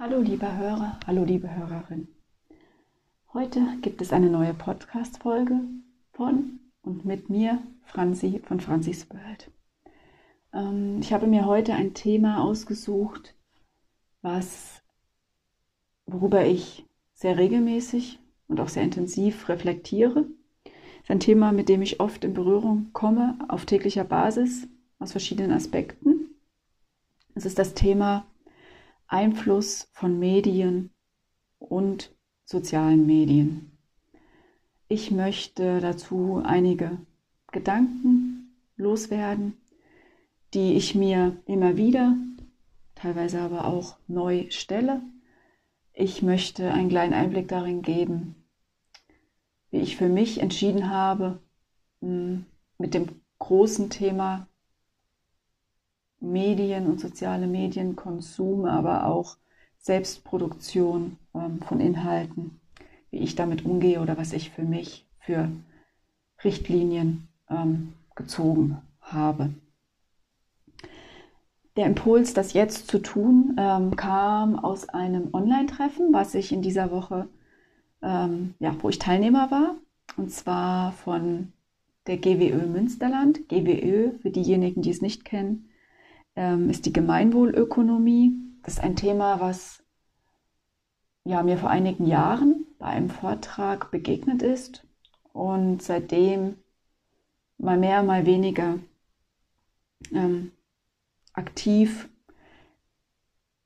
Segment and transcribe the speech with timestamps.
[0.00, 2.06] Hallo lieber Hörer, hallo liebe Hörerin.
[3.34, 5.58] Heute gibt es eine neue Podcast-Folge
[6.12, 9.50] von und mit mir, Franzi von Franzis World.
[10.52, 13.34] Ähm, ich habe mir heute ein Thema ausgesucht,
[14.22, 14.84] was,
[16.06, 20.26] worüber ich sehr regelmäßig und auch sehr intensiv reflektiere.
[20.62, 24.68] Es ist ein Thema, mit dem ich oft in Berührung komme, auf täglicher Basis,
[25.00, 26.36] aus verschiedenen Aspekten.
[27.34, 28.27] Es ist das Thema
[29.08, 30.90] Einfluss von Medien
[31.58, 32.14] und
[32.44, 33.72] sozialen Medien.
[34.86, 36.98] Ich möchte dazu einige
[37.50, 39.54] Gedanken loswerden,
[40.54, 42.16] die ich mir immer wieder,
[42.94, 45.02] teilweise aber auch neu stelle.
[45.94, 48.34] Ich möchte einen kleinen Einblick darin geben,
[49.70, 51.42] wie ich für mich entschieden habe,
[52.00, 54.48] mit dem großen Thema
[56.20, 59.36] Medien und soziale Medienkonsum, aber auch
[59.78, 62.60] Selbstproduktion ähm, von Inhalten,
[63.10, 65.50] wie ich damit umgehe oder was ich für mich für
[66.42, 69.50] Richtlinien ähm, gezogen habe.
[71.76, 76.90] Der Impuls, das jetzt zu tun, ähm, kam aus einem Online-Treffen, was ich in dieser
[76.90, 77.28] Woche,
[78.02, 79.76] ähm, ja, wo ich Teilnehmer war,
[80.16, 81.52] und zwar von
[82.08, 83.48] der GWÖ Münsterland.
[83.48, 85.67] GWÖ, für diejenigen, die es nicht kennen,
[86.38, 88.32] ähm, ist die Gemeinwohlökonomie.
[88.62, 89.82] Das ist ein Thema, was
[91.24, 94.86] ja, mir vor einigen Jahren bei einem Vortrag begegnet ist
[95.32, 96.54] und seitdem
[97.58, 98.78] mal mehr, mal weniger
[100.12, 100.52] ähm,
[101.32, 102.08] aktiv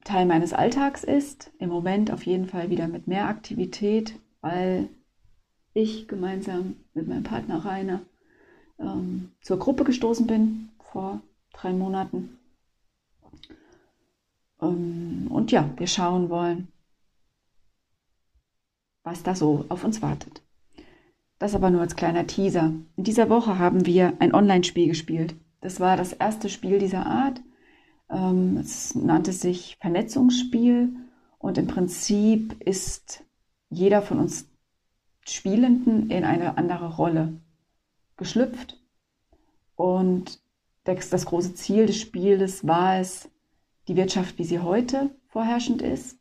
[0.02, 1.52] Teil meines Alltags ist.
[1.58, 4.88] Im Moment auf jeden Fall wieder mit mehr Aktivität, weil
[5.74, 8.00] ich gemeinsam mit meinem Partner Rainer
[8.78, 11.20] ähm, zur Gruppe gestoßen bin vor
[11.52, 12.38] drei Monaten
[14.68, 16.68] und ja, wir schauen wollen,
[19.02, 20.42] was da so auf uns wartet.
[21.38, 22.72] Das aber nur als kleiner Teaser.
[22.96, 25.34] In dieser Woche haben wir ein Online-Spiel gespielt.
[25.60, 27.40] Das war das erste Spiel dieser Art.
[28.08, 30.94] Ähm, es nannte sich Vernetzungsspiel
[31.38, 33.24] und im Prinzip ist
[33.70, 34.48] jeder von uns
[35.26, 37.40] Spielenden in eine andere Rolle
[38.16, 38.80] geschlüpft.
[39.74, 40.40] Und
[40.84, 43.31] das große Ziel des Spieles war es,
[43.88, 46.18] die Wirtschaft, wie sie heute vorherrschend ist,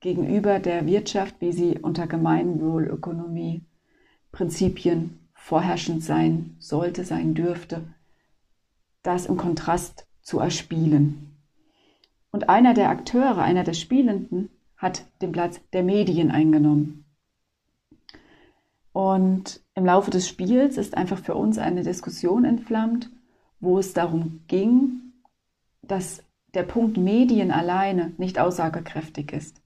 [0.00, 3.64] gegenüber der Wirtschaft, wie sie unter Gemeinwohlökonomie
[4.32, 7.82] Prinzipien vorherrschend sein sollte, sein dürfte,
[9.02, 11.36] das im Kontrast zu erspielen.
[12.30, 17.04] Und einer der Akteure, einer der Spielenden hat den Platz der Medien eingenommen.
[18.92, 23.10] Und im Laufe des Spiels ist einfach für uns eine Diskussion entflammt,
[23.60, 25.01] wo es darum ging,
[25.82, 26.22] dass
[26.54, 29.60] der Punkt Medien alleine nicht aussagekräftig ist,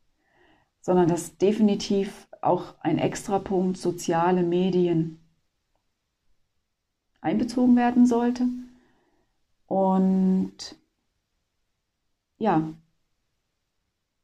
[0.81, 5.19] sondern dass definitiv auch ein extra Punkt soziale Medien
[7.21, 8.47] einbezogen werden sollte.
[9.67, 10.77] Und
[12.39, 12.73] ja,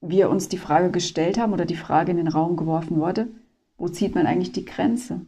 [0.01, 3.29] wir uns die Frage gestellt haben oder die Frage in den Raum geworfen wurde,
[3.77, 5.27] wo zieht man eigentlich die Grenze?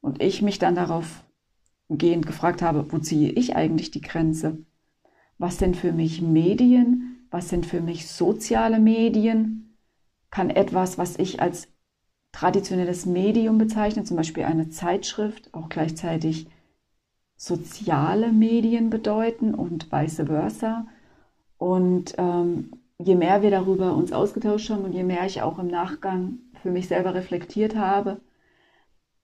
[0.00, 1.24] Und ich mich dann darauf
[1.88, 4.58] gehend gefragt habe, wo ziehe ich eigentlich die Grenze?
[5.42, 9.76] Was sind für mich Medien, was sind für mich soziale Medien,
[10.30, 11.66] kann etwas, was ich als
[12.30, 16.46] traditionelles Medium bezeichne, zum Beispiel eine Zeitschrift, auch gleichzeitig
[17.36, 20.86] soziale Medien bedeuten und vice versa.
[21.58, 25.66] Und ähm, je mehr wir darüber uns ausgetauscht haben und je mehr ich auch im
[25.66, 28.20] Nachgang für mich selber reflektiert habe,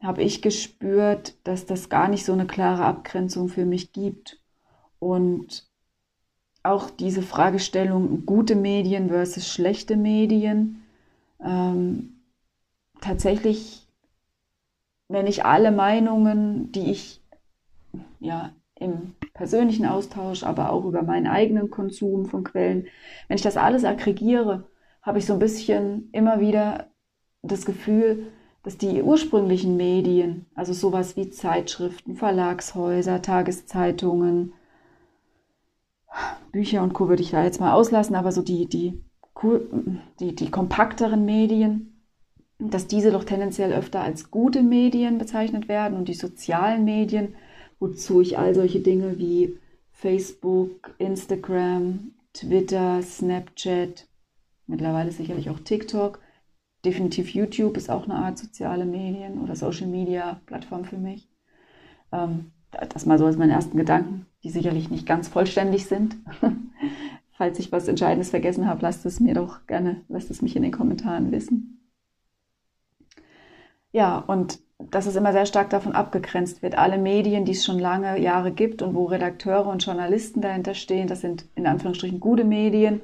[0.02, 4.42] habe ich gespürt, dass das gar nicht so eine klare Abgrenzung für mich gibt.
[4.98, 5.67] Und
[6.62, 10.82] auch diese Fragestellung gute Medien versus schlechte Medien.
[11.42, 12.20] Ähm,
[13.00, 13.86] tatsächlich,
[15.08, 17.22] wenn ich alle Meinungen, die ich
[18.20, 22.86] ja im persönlichen Austausch, aber auch über meinen eigenen Konsum von Quellen,
[23.26, 24.68] wenn ich das alles aggregiere,
[25.02, 26.88] habe ich so ein bisschen immer wieder
[27.42, 28.26] das Gefühl,
[28.62, 34.52] dass die ursprünglichen Medien, also sowas wie Zeitschriften, Verlagshäuser, Tageszeitungen,
[36.52, 37.08] Bücher und Co.
[37.08, 39.02] würde ich da jetzt mal auslassen, aber so die, die,
[40.20, 42.04] die, die kompakteren Medien,
[42.58, 47.34] dass diese doch tendenziell öfter als gute Medien bezeichnet werden und die sozialen Medien,
[47.78, 49.58] wozu ich all solche Dinge wie
[49.92, 54.08] Facebook, Instagram, Twitter, Snapchat,
[54.66, 56.20] mittlerweile sicherlich auch TikTok,
[56.84, 61.28] definitiv YouTube ist auch eine Art soziale Medien oder Social Media Plattform für mich.
[62.12, 66.16] Ähm, das mal so als meine ersten Gedanken, die sicherlich nicht ganz vollständig sind.
[67.32, 70.62] Falls ich was Entscheidendes vergessen habe, lasst es mir doch gerne, lasst es mich in
[70.62, 71.78] den Kommentaren wissen.
[73.92, 76.78] Ja, und dass es immer sehr stark davon abgegrenzt wird.
[76.78, 81.08] Alle Medien, die es schon lange Jahre gibt und wo Redakteure und Journalisten dahinter stehen,
[81.08, 83.00] das sind in Anführungsstrichen gute Medien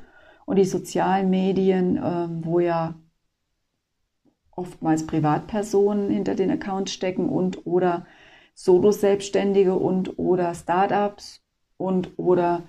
[0.46, 2.94] und die sozialen Medien, ähm, wo ja
[4.52, 8.06] oftmals Privatpersonen hinter den Accounts stecken und oder
[8.54, 11.42] Solo-Selbstständige und oder Startups
[11.76, 12.62] und oder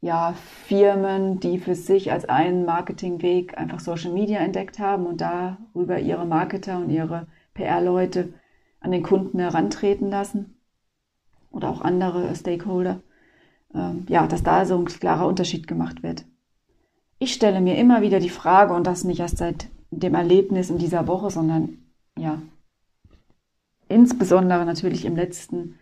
[0.00, 0.34] ja,
[0.66, 6.26] Firmen, die für sich als einen Marketingweg einfach Social Media entdeckt haben und darüber ihre
[6.26, 8.34] Marketer und ihre PR-Leute
[8.80, 10.56] an den Kunden herantreten lassen
[11.52, 13.00] oder auch andere Stakeholder.
[13.74, 16.24] Ähm, ja, dass da so ein klarer Unterschied gemacht wird.
[17.18, 20.78] Ich stelle mir immer wieder die Frage, und das nicht erst seit dem Erlebnis in
[20.78, 21.78] dieser Woche, sondern
[22.18, 22.42] ja,
[23.92, 25.78] insbesondere natürlich im letzten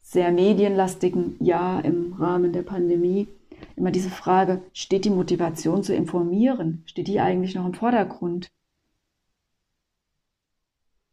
[0.00, 3.28] sehr medienlastigen Jahr im Rahmen der Pandemie,
[3.76, 6.82] immer diese Frage, steht die Motivation zu informieren?
[6.86, 8.50] Steht die eigentlich noch im Vordergrund?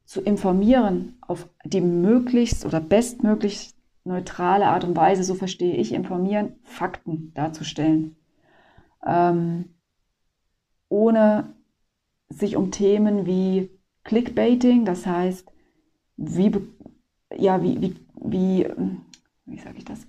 [0.06, 6.56] Zu informieren auf die möglichst oder bestmöglichst neutrale Art und Weise, so verstehe ich informieren,
[6.64, 8.16] Fakten darzustellen.
[9.06, 9.66] Ähm,
[10.90, 11.54] ohne
[12.30, 13.70] sich um Themen wie
[14.04, 15.52] Clickbaiting, das heißt,
[16.18, 16.52] wie,
[17.36, 18.68] ja, wie, wie, wie,
[19.46, 20.06] wie sage ich das?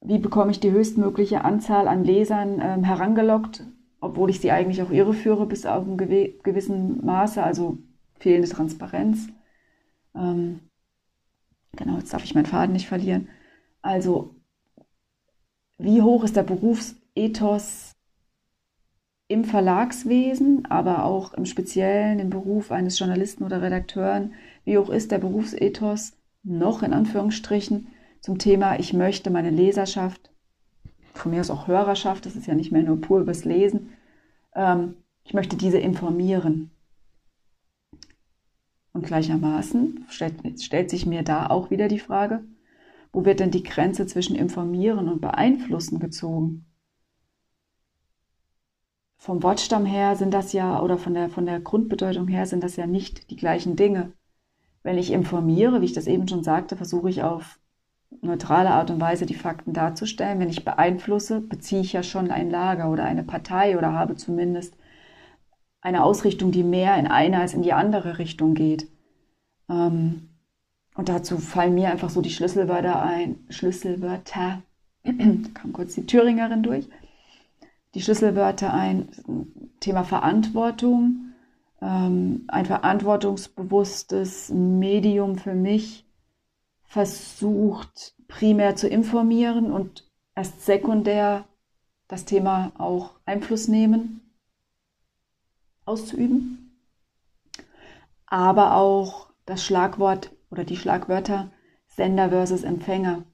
[0.00, 3.64] Wie bekomme ich die höchstmögliche Anzahl an Lesern ähm, herangelockt,
[4.00, 7.78] obwohl ich sie eigentlich auch irreführe bis auf ein gewissen Maße, also
[8.18, 9.28] fehlende Transparenz.
[10.14, 10.60] Ähm,
[11.76, 13.28] genau, jetzt darf ich meinen Faden nicht verlieren.
[13.80, 14.34] Also,
[15.78, 17.92] wie hoch ist der Berufsethos
[19.28, 24.34] im Verlagswesen, aber auch im Speziellen im Beruf eines Journalisten oder Redakteuren,
[24.64, 27.88] wie hoch ist der Berufsethos noch in Anführungsstrichen
[28.20, 30.30] zum Thema, ich möchte meine Leserschaft,
[31.12, 33.90] von mir aus auch Hörerschaft, das ist ja nicht mehr nur pur übers Lesen,
[34.54, 36.70] ähm, ich möchte diese informieren.
[38.92, 42.44] Und gleichermaßen stellt, stellt sich mir da auch wieder die Frage,
[43.12, 46.66] wo wird denn die Grenze zwischen informieren und beeinflussen gezogen?
[49.24, 52.76] vom Wortstamm her sind das ja, oder von der, von der Grundbedeutung her sind das
[52.76, 54.12] ja nicht die gleichen Dinge.
[54.84, 57.58] Wenn ich informiere, wie ich das eben schon sagte, versuche ich auf
[58.20, 60.38] neutrale Art und Weise die Fakten darzustellen.
[60.38, 64.76] Wenn ich beeinflusse, beziehe ich ja schon ein Lager oder eine Partei oder habe zumindest
[65.80, 68.88] eine Ausrichtung, die mehr in eine als in die andere Richtung geht.
[69.68, 70.28] Ähm,
[70.94, 73.38] und dazu fallen mir einfach so die Schlüsselwörter ein.
[73.48, 74.62] Schlüsselwörter.
[75.02, 75.12] da
[75.54, 76.88] kam kurz die Thüringerin durch
[77.94, 79.08] die Schlüsselwörter ein.
[79.80, 81.33] Thema Verantwortung,
[81.80, 86.06] ähm, ein verantwortungsbewusstes Medium für mich
[86.82, 91.44] versucht primär zu informieren und erst sekundär
[92.08, 94.20] das Thema auch Einfluss nehmen,
[95.84, 96.78] auszuüben.
[98.26, 101.50] Aber auch das Schlagwort oder die Schlagwörter
[101.86, 103.24] Sender versus Empfänger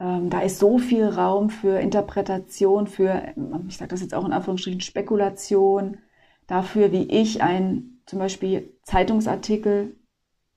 [0.00, 3.34] ähm, da ist so viel Raum für Interpretation, für,
[3.68, 5.98] ich sage das jetzt auch in Anführungsstrichen, Spekulation,
[6.50, 9.94] dafür, wie ich einen zum Beispiel Zeitungsartikel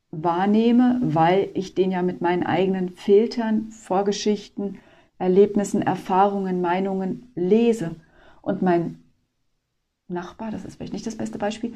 [0.09, 4.79] wahrnehme, weil ich den ja mit meinen eigenen Filtern, Vorgeschichten,
[5.19, 7.95] Erlebnissen, Erfahrungen, Meinungen lese.
[8.41, 9.03] Und mein
[10.07, 11.73] Nachbar, das ist vielleicht nicht das beste Beispiel,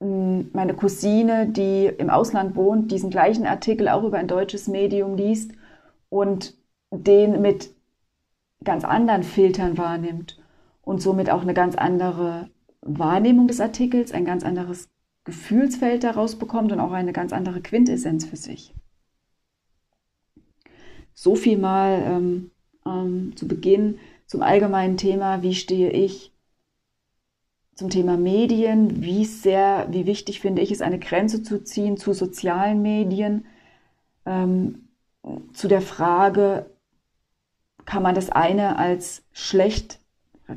[0.00, 5.52] meine Cousine, die im Ausland wohnt, diesen gleichen Artikel auch über ein deutsches Medium liest
[6.08, 6.54] und
[6.90, 7.70] den mit
[8.64, 10.40] ganz anderen Filtern wahrnimmt
[10.82, 12.48] und somit auch eine ganz andere
[12.82, 14.88] Wahrnehmung des Artikels, ein ganz anderes
[15.24, 18.74] Gefühlsfeld daraus bekommt und auch eine ganz andere Quintessenz für sich.
[21.14, 22.50] So viel mal ähm,
[22.84, 26.32] ähm, zu Beginn zum allgemeinen Thema, wie stehe ich
[27.74, 32.12] zum Thema Medien, wie sehr, wie wichtig finde ich es, eine Grenze zu ziehen zu
[32.12, 33.46] sozialen Medien,
[34.26, 34.88] ähm,
[35.52, 36.66] zu der Frage,
[37.84, 40.00] kann man das eine als schlecht,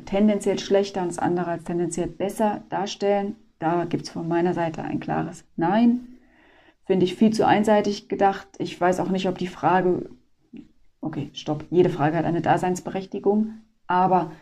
[0.04, 3.36] tendenziell schlechter und das andere als tendenziell besser darstellen.
[3.58, 6.08] Da gibt es von meiner Seite ein klares Nein.
[6.84, 8.46] Finde ich viel zu einseitig gedacht.
[8.58, 10.10] Ich weiß auch nicht, ob die Frage,
[11.00, 13.54] okay, stopp, jede Frage hat eine Daseinsberechtigung,
[13.86, 14.32] aber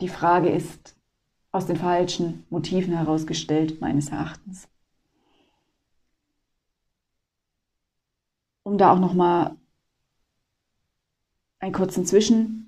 [0.00, 0.96] die Frage ist
[1.50, 4.68] aus den falschen Motiven herausgestellt, meines Erachtens.
[8.62, 9.56] Um da auch nochmal
[11.58, 12.67] einen kurzen Zwischen,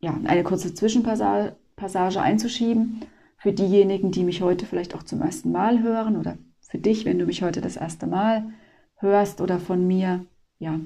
[0.00, 3.00] ja, eine kurze Zwischenpassage einzuschieben
[3.36, 7.18] für diejenigen, die mich heute vielleicht auch zum ersten Mal hören oder für dich, wenn
[7.18, 8.50] du mich heute das erste Mal
[8.96, 10.24] hörst oder von mir
[10.58, 10.78] ja,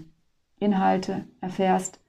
[0.59, 2.01] Inhalte erfährst.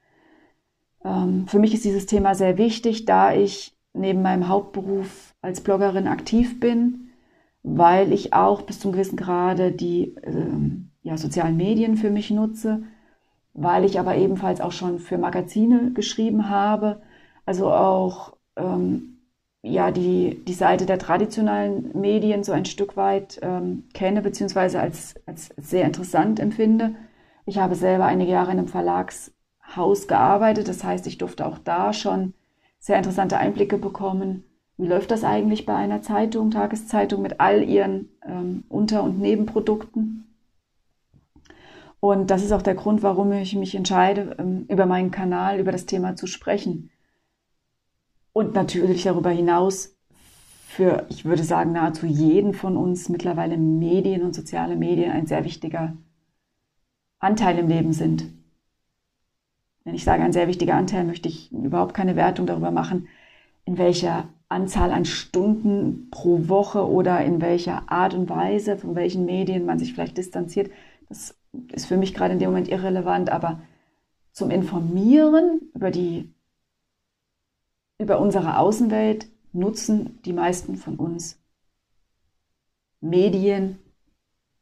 [1.04, 6.08] Ähm, für mich ist dieses Thema sehr wichtig, da ich neben meinem Hauptberuf als Bloggerin
[6.08, 7.10] aktiv bin,
[7.64, 12.84] weil ich auch bis zum gewissen Grade die ähm, ja, sozialen Medien für mich nutze,
[13.54, 17.02] weil ich aber ebenfalls auch schon für Magazine geschrieben habe,
[17.46, 19.20] also auch ähm,
[19.62, 25.16] ja, die, die Seite der traditionellen Medien so ein Stück weit ähm, kenne, beziehungsweise als,
[25.26, 26.96] als sehr interessant empfinde.
[27.46, 31.94] Ich habe selber einige Jahre in einem Verlagshaus gearbeitet, das heißt, ich durfte auch da
[31.94, 32.34] schon
[32.80, 34.44] sehr interessante Einblicke bekommen.
[34.78, 40.33] Wie läuft das eigentlich bei einer Zeitung, Tageszeitung mit all ihren ähm, Unter- und Nebenprodukten?
[42.04, 45.72] Und das ist auch der Grund, warum ich mich entscheide, ähm, über meinen Kanal, über
[45.72, 46.90] das Thema zu sprechen.
[48.34, 49.96] Und natürlich darüber hinaus
[50.68, 55.46] für, ich würde sagen, nahezu jeden von uns mittlerweile Medien und soziale Medien ein sehr
[55.46, 55.96] wichtiger
[57.20, 58.26] Anteil im Leben sind.
[59.86, 63.08] Wenn ich sage ein sehr wichtiger Anteil, möchte ich überhaupt keine Wertung darüber machen,
[63.64, 69.24] in welcher Anzahl an Stunden pro Woche oder in welcher Art und Weise, von welchen
[69.24, 70.70] Medien man sich vielleicht distanziert.
[71.14, 71.38] Das
[71.72, 73.62] ist für mich gerade in dem Moment irrelevant, aber
[74.32, 76.34] zum Informieren über die
[78.00, 81.40] über unsere Außenwelt nutzen die meisten von uns
[83.00, 83.78] Medien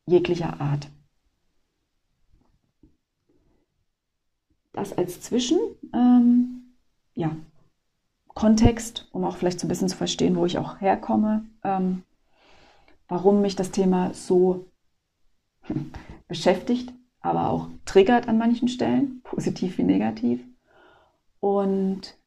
[0.05, 0.89] jeglicher Art.
[4.74, 5.58] Das als Zwischen,
[5.93, 6.75] ähm,
[7.13, 7.36] ja,
[8.27, 12.03] Kontext, um auch vielleicht so ein bisschen zu verstehen, wo ich auch herkomme, ähm,
[13.08, 14.65] warum mich das Thema so
[16.32, 20.40] beschäftigt, aber auch triggert an manchen Stellen, positiv wie negativ.
[21.42, 22.18] Und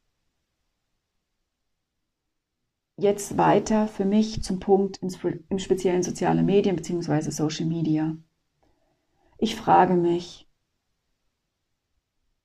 [2.99, 5.01] jetzt weiter für mich zum Punkt
[5.49, 7.31] im speziellen soziale Medien bzw.
[7.31, 8.15] Social Media.
[9.39, 10.47] Ich frage mich,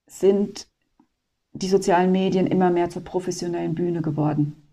[0.08, 0.70] sind
[1.51, 4.63] die sozialen Medien immer mehr zur professionellen Bühne geworden?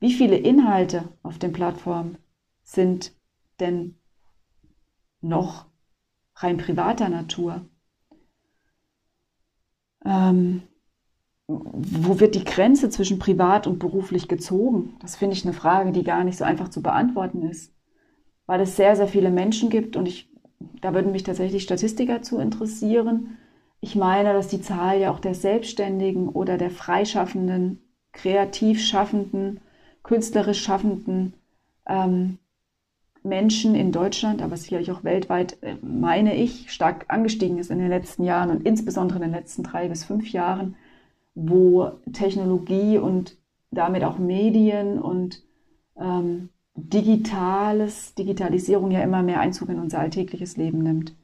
[0.00, 2.18] Wie viele Inhalte auf den Plattformen
[2.62, 3.14] sind
[3.58, 3.96] denn
[5.22, 5.66] noch
[6.36, 7.66] rein privater Natur?
[10.04, 10.62] Ähm,
[11.48, 14.96] wo wird die Grenze zwischen privat und beruflich gezogen?
[15.00, 17.74] Das finde ich eine Frage, die gar nicht so einfach zu beantworten ist,
[18.46, 20.30] weil es sehr, sehr viele Menschen gibt und ich,
[20.80, 23.38] da würden mich tatsächlich Statistiker zu interessieren.
[23.80, 27.80] Ich meine, dass die Zahl ja auch der Selbstständigen oder der Freischaffenden,
[28.12, 29.60] kreativ Schaffenden,
[30.02, 31.34] künstlerisch Schaffenden
[31.86, 32.38] ähm,
[33.24, 37.88] Menschen in Deutschland, aber sicherlich auch weltweit, äh, meine ich, stark angestiegen ist in den
[37.88, 40.76] letzten Jahren und insbesondere in den letzten drei bis fünf Jahren
[41.34, 43.38] wo Technologie und
[43.70, 45.42] damit auch Medien und
[45.96, 51.14] ähm, Digitales, Digitalisierung ja immer mehr Einzug in unser alltägliches Leben nimmt.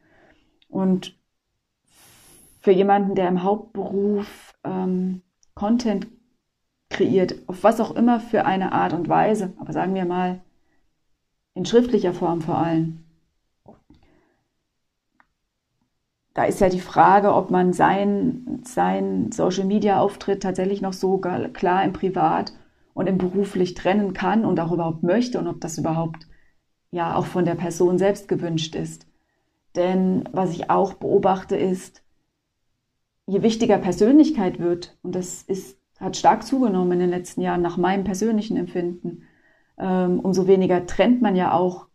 [0.69, 1.19] Und
[2.61, 5.23] für jemanden, der im Hauptberuf ähm,
[5.55, 6.07] Content
[6.91, 10.41] kreiert, auf was auch immer für eine Art und Weise, aber sagen wir mal
[11.59, 13.01] in schriftlicher Form vor allem,
[16.35, 21.19] da ist ja die Frage, ob man sein, sein Social Media Auftritt tatsächlich noch so
[21.19, 22.53] klar im Privat
[22.95, 26.29] und im beruflich trennen kann und auch überhaupt möchte und ob das überhaupt
[26.93, 29.09] ja auch von der Person selbst gewünscht ist.
[29.75, 32.05] Denn was ich auch beobachte ist,
[33.27, 37.77] je wichtiger Persönlichkeit wird, und das ist, hat stark zugenommen in den letzten Jahren nach
[37.77, 39.25] meinem persönlichen Empfinden,
[39.85, 41.87] umso weniger trennt man ja auch,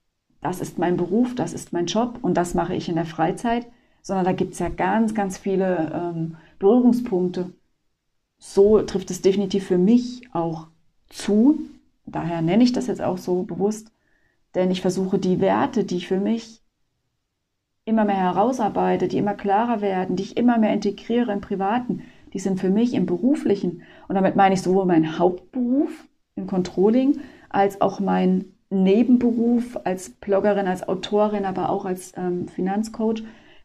[0.41, 3.67] das ist mein Beruf, das ist mein Job und das mache ich in der Freizeit
[4.03, 7.51] sondern da gibt es ja ganz, ganz viele ähm, Berührungspunkte.
[8.37, 10.67] So trifft es definitiv für mich auch
[11.09, 11.59] zu.
[12.05, 13.91] Daher nenne ich das jetzt auch so bewusst,
[14.55, 16.61] denn ich versuche die Werte, die ich für mich
[17.85, 22.39] immer mehr herausarbeite, die immer klarer werden, die ich immer mehr integriere im Privaten, die
[22.39, 23.83] sind für mich im Beruflichen.
[24.09, 25.91] Und damit meine ich sowohl meinen Hauptberuf
[26.35, 27.21] im Controlling
[27.53, 33.24] als auch meinen Nebenberuf als Bloggerin, als Autorin, aber auch als ähm, Finanzcoach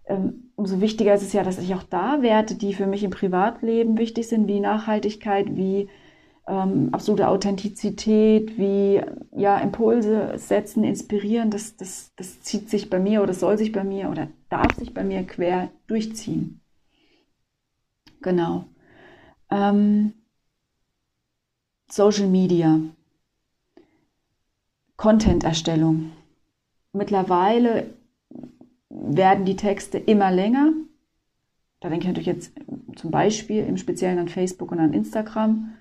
[0.08, 3.10] ähm, umso wichtiger ist es ja, dass ich auch da Werte, die für mich im
[3.10, 5.88] Privatleben wichtig sind, wie Nachhaltigkeit, wie
[6.46, 9.02] ähm, absolute Authentizität, wie
[9.36, 13.84] ja, Impulse setzen, inspirieren, das, das, das zieht sich bei mir oder soll sich bei
[13.84, 16.60] mir oder darf sich bei mir quer durchziehen.
[18.22, 18.64] Genau.
[19.50, 20.14] Ähm,
[21.90, 22.80] Social Media.
[24.98, 26.10] Content-Erstellung.
[26.92, 27.94] Mittlerweile
[28.90, 30.72] werden die Texte immer länger.
[31.80, 32.52] Da denke ich natürlich jetzt
[32.96, 35.72] zum Beispiel im Speziellen an Facebook und an Instagram.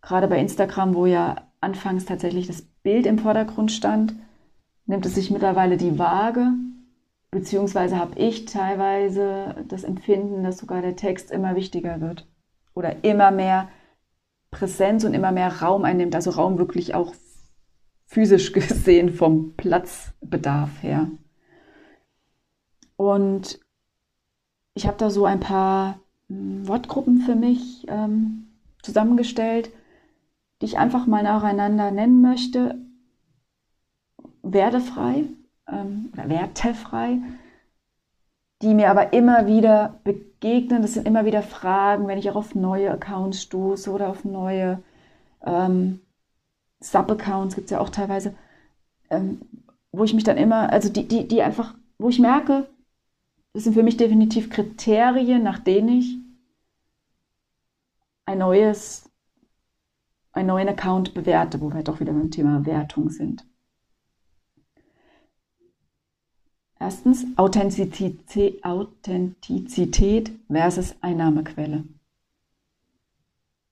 [0.00, 4.14] Gerade bei Instagram, wo ja anfangs tatsächlich das Bild im Vordergrund stand,
[4.86, 6.52] nimmt es sich mittlerweile die Waage,
[7.32, 12.26] beziehungsweise habe ich teilweise das Empfinden, dass sogar der Text immer wichtiger wird.
[12.76, 13.68] oder immer mehr
[14.52, 17.14] Präsenz und immer mehr Raum einnimmt, also Raum wirklich auch
[18.06, 21.10] physisch gesehen vom Platzbedarf her.
[22.96, 23.60] Und
[24.74, 28.46] ich habe da so ein paar hm, Wortgruppen für mich ähm,
[28.82, 29.70] zusammengestellt,
[30.60, 32.78] die ich einfach mal nacheinander nennen möchte.
[34.42, 35.24] Werdefrei
[35.68, 37.18] ähm, oder wertefrei,
[38.62, 40.82] die mir aber immer wieder begegnen.
[40.82, 44.82] Das sind immer wieder Fragen, wenn ich auch auf neue Accounts stoße oder auf neue
[45.44, 46.00] ähm,
[46.80, 48.34] Sub-Accounts, gibt es ja auch teilweise,
[49.10, 49.40] ähm,
[49.92, 52.68] wo ich mich dann immer, also die, die, die einfach, wo ich merke,
[53.52, 56.18] das sind für mich definitiv Kriterien, nach denen ich
[58.26, 59.10] ein neues,
[60.32, 63.46] einen neuen Account bewerte, wo wir doch wieder beim Thema Wertung sind.
[66.78, 71.84] Erstens Authentizität, Authentizität versus Einnahmequelle.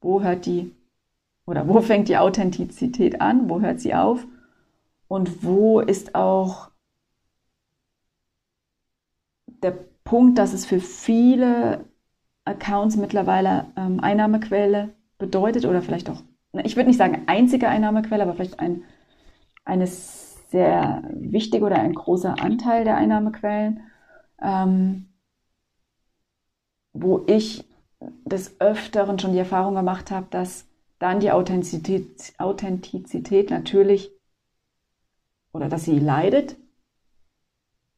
[0.01, 0.75] Wo hört die
[1.47, 3.49] oder wo fängt die Authentizität an?
[3.49, 4.27] Wo hört sie auf?
[5.09, 6.71] Und wo ist auch
[9.63, 11.85] der Punkt, dass es für viele
[12.45, 16.23] Accounts mittlerweile ähm, Einnahmequelle bedeutet oder vielleicht auch,
[16.53, 18.83] ich würde nicht sagen einzige Einnahmequelle, aber vielleicht ein,
[19.65, 23.81] eine sehr wichtige oder ein großer Anteil der Einnahmequellen,
[24.43, 25.07] ähm,
[26.93, 27.65] wo ich
[28.25, 30.67] des Öfteren schon die Erfahrung gemacht habe, dass
[31.05, 34.11] dann die Authentizität, Authentizität natürlich
[35.53, 36.57] oder dass sie leidet,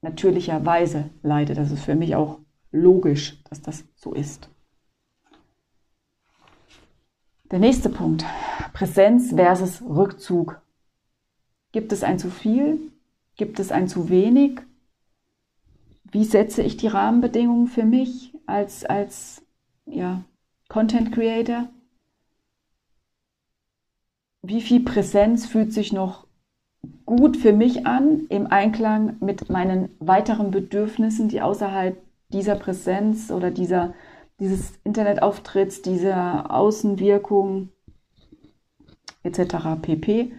[0.03, 1.57] natürlicherweise leidet.
[1.57, 2.41] Das ist für mich auch
[2.73, 4.51] logisch, dass das so ist.
[7.53, 8.25] Der nächste Punkt,
[8.73, 10.61] Präsenz versus Rückzug.
[11.71, 12.91] Gibt es ein zu viel?
[13.37, 14.63] Gibt es ein zu wenig?
[16.03, 19.43] Wie setze ich die Rahmenbedingungen für mich als, als
[19.85, 20.25] ja,
[20.69, 21.69] Content Creator?
[24.49, 26.25] Wie viel Präsenz fühlt sich noch
[27.05, 33.51] gut für mich an im Einklang mit meinen weiteren Bedürfnissen, die außerhalb dieser Präsenz oder
[33.51, 33.93] dieser,
[34.39, 37.71] dieses Internetauftritts, dieser Außenwirkung
[39.25, 39.81] etc.
[39.83, 40.33] pp.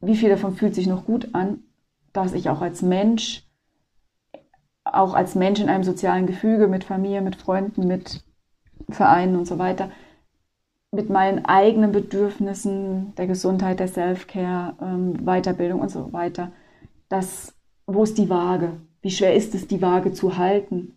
[0.00, 1.62] Wie viel davon fühlt sich noch gut an,
[2.14, 3.46] dass ich auch als Mensch,
[4.82, 8.24] auch als Mensch in einem sozialen Gefüge mit Familie, mit Freunden, mit
[8.88, 9.90] Vereinen und so weiter,
[10.94, 16.52] mit meinen eigenen Bedürfnissen der Gesundheit, der Self-Care, ähm, Weiterbildung und so weiter.
[17.08, 17.54] Das,
[17.86, 18.80] wo ist die Waage?
[19.02, 20.96] Wie schwer ist es, die Waage zu halten?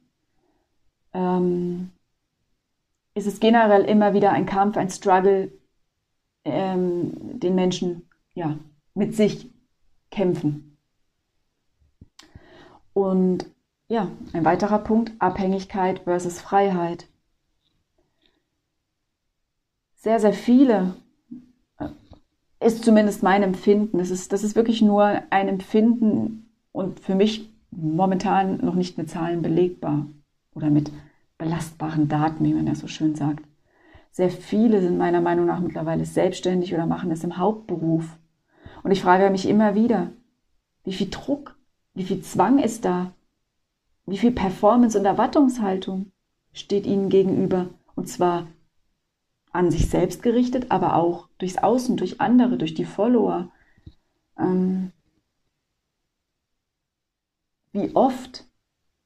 [1.13, 1.89] Ähm,
[3.13, 5.51] ist es generell immer wieder ein Kampf, ein Struggle,
[6.45, 8.57] ähm, den Menschen ja,
[8.93, 9.51] mit sich
[10.11, 10.77] kämpfen?
[12.93, 13.45] Und
[13.89, 17.07] ja, ein weiterer Punkt, Abhängigkeit versus Freiheit
[19.97, 20.95] sehr, sehr viele,
[22.59, 23.97] ist zumindest mein Empfinden.
[23.97, 29.09] Das ist, das ist wirklich nur ein Empfinden und für mich momentan noch nicht mit
[29.09, 30.07] Zahlen belegbar
[30.55, 30.91] oder mit
[31.37, 33.43] belastbaren Daten, wie man ja so schön sagt.
[34.11, 38.17] Sehr viele sind meiner Meinung nach mittlerweile selbstständig oder machen es im Hauptberuf.
[38.83, 40.09] Und ich frage mich immer wieder,
[40.83, 41.55] wie viel Druck,
[41.93, 43.13] wie viel Zwang ist da?
[44.05, 46.11] Wie viel Performance und Erwartungshaltung
[46.53, 47.69] steht ihnen gegenüber?
[47.95, 48.47] Und zwar
[49.51, 53.49] an sich selbst gerichtet, aber auch durchs Außen, durch andere, durch die Follower.
[54.37, 54.91] Ähm,
[57.71, 58.45] wie oft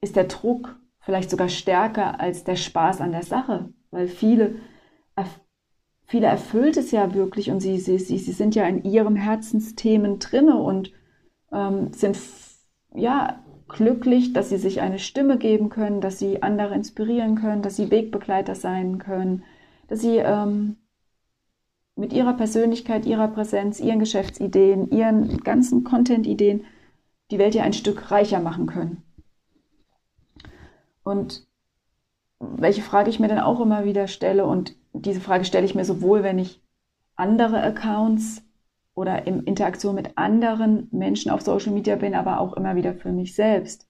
[0.00, 4.56] ist der Druck vielleicht sogar stärker als der Spaß an der Sache, weil viele,
[6.04, 10.56] viele erfüllt es ja wirklich und sie, sie, sie, sind ja in ihrem Herzensthemen drinne
[10.56, 10.92] und
[11.52, 12.18] ähm, sind
[12.94, 17.76] ja glücklich, dass sie sich eine Stimme geben können, dass sie andere inspirieren können, dass
[17.76, 19.44] sie Wegbegleiter sein können,
[19.92, 20.78] dass sie ähm,
[21.96, 26.64] mit ihrer Persönlichkeit, ihrer Präsenz, ihren Geschäftsideen, ihren ganzen Content-Ideen
[27.30, 29.02] die Welt ja ein Stück reicher machen können.
[31.04, 31.46] Und
[32.40, 35.84] welche Frage ich mir dann auch immer wieder stelle, und diese Frage stelle ich mir
[35.84, 36.62] sowohl, wenn ich
[37.14, 38.42] andere Accounts
[38.94, 43.12] oder in Interaktion mit anderen Menschen auf Social Media bin, aber auch immer wieder für
[43.12, 43.86] mich selbst.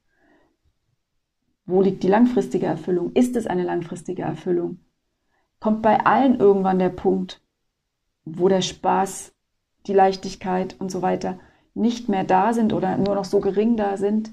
[1.65, 3.13] Wo liegt die langfristige Erfüllung?
[3.13, 4.81] Ist es eine langfristige Erfüllung?
[5.63, 7.41] Kommt bei allen irgendwann der Punkt,
[8.25, 9.33] wo der Spaß,
[9.87, 11.39] die Leichtigkeit und so weiter
[11.73, 14.33] nicht mehr da sind oder nur noch so gering da sind,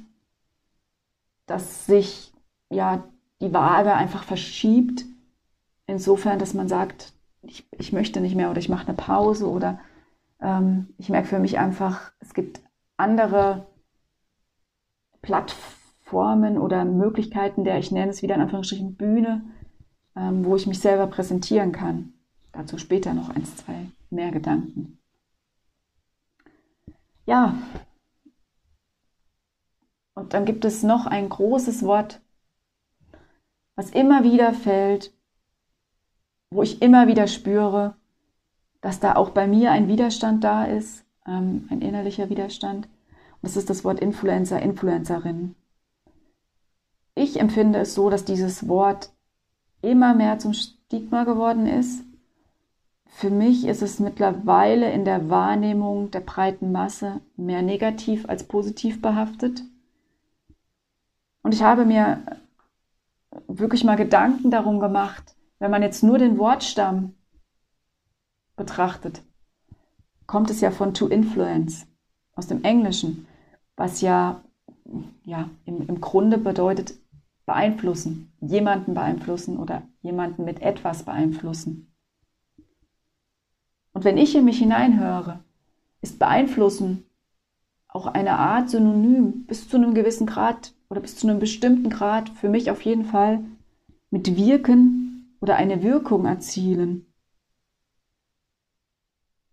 [1.46, 2.34] dass sich
[2.72, 3.04] ja
[3.42, 5.06] die Waage einfach verschiebt.
[5.86, 7.14] Insofern, dass man sagt,
[7.44, 9.80] ich, ich möchte nicht mehr oder ich mache eine Pause oder
[10.42, 12.60] ähm, ich merke für mich einfach, es gibt
[12.98, 13.68] andere
[15.22, 19.44] Plattformen oder Möglichkeiten der, ich nenne es wieder in Anführungsstrichen Bühne,
[20.16, 22.14] ähm, wo ich mich selber präsentieren kann.
[22.52, 25.00] Dazu später noch eins, zwei mehr Gedanken.
[27.26, 27.56] Ja,
[30.20, 32.22] und dann gibt es noch ein großes Wort,
[33.76, 35.14] was immer wieder fällt,
[36.52, 37.96] wo ich immer wieder spüre,
[38.82, 42.88] dass da auch bei mir ein Widerstand da ist, ähm, ein innerlicher Widerstand.
[42.88, 45.56] Und das ist das Wort Influencer, Influencerin.
[47.16, 49.12] Ich empfinde es so, dass dieses Wort
[49.82, 52.04] immer mehr zum Stigma geworden ist.
[53.06, 59.02] Für mich ist es mittlerweile in der Wahrnehmung der breiten Masse mehr negativ als positiv
[59.02, 59.64] behaftet.
[61.42, 62.22] Und ich habe mir
[63.48, 67.16] wirklich mal Gedanken darum gemacht, wenn man jetzt nur den Wortstamm
[68.56, 69.24] betrachtet,
[70.28, 71.88] kommt es ja von to influence
[72.36, 73.28] aus dem Englischen,
[73.76, 74.44] was ja,
[75.24, 76.94] ja im, im Grunde bedeutet
[77.50, 81.92] beeinflussen, jemanden beeinflussen oder jemanden mit etwas beeinflussen.
[83.92, 85.40] Und wenn ich in mich hineinhöre,
[86.02, 87.06] ist beeinflussen
[87.88, 92.30] auch eine Art Synonym bis zu einem gewissen Grad oder bis zu einem bestimmten Grad
[92.30, 93.44] für mich auf jeden Fall
[94.12, 97.08] mit wirken oder eine Wirkung erzielen.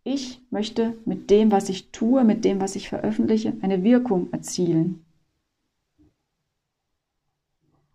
[0.05, 5.06] Ich möchte mit dem, was ich tue, mit dem, was ich veröffentliche, eine Wirkung erzielen.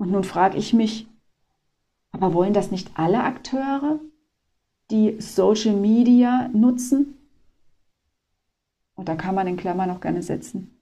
[0.02, 1.06] Und nun frage ich mich,
[2.12, 4.00] aber wollen das nicht alle Akteure,
[4.90, 7.20] die Social Media nutzen?
[8.96, 10.76] Und da kann man in Klammern auch gerne setzen,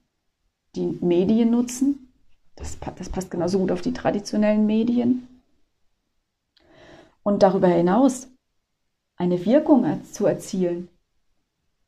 [0.74, 2.10] die Medien nutzen.
[2.56, 5.28] Das, das passt genauso gut auf die traditionellen Medien.
[7.22, 8.26] Und darüber hinaus
[9.16, 10.88] eine Wirkung zu erzielen,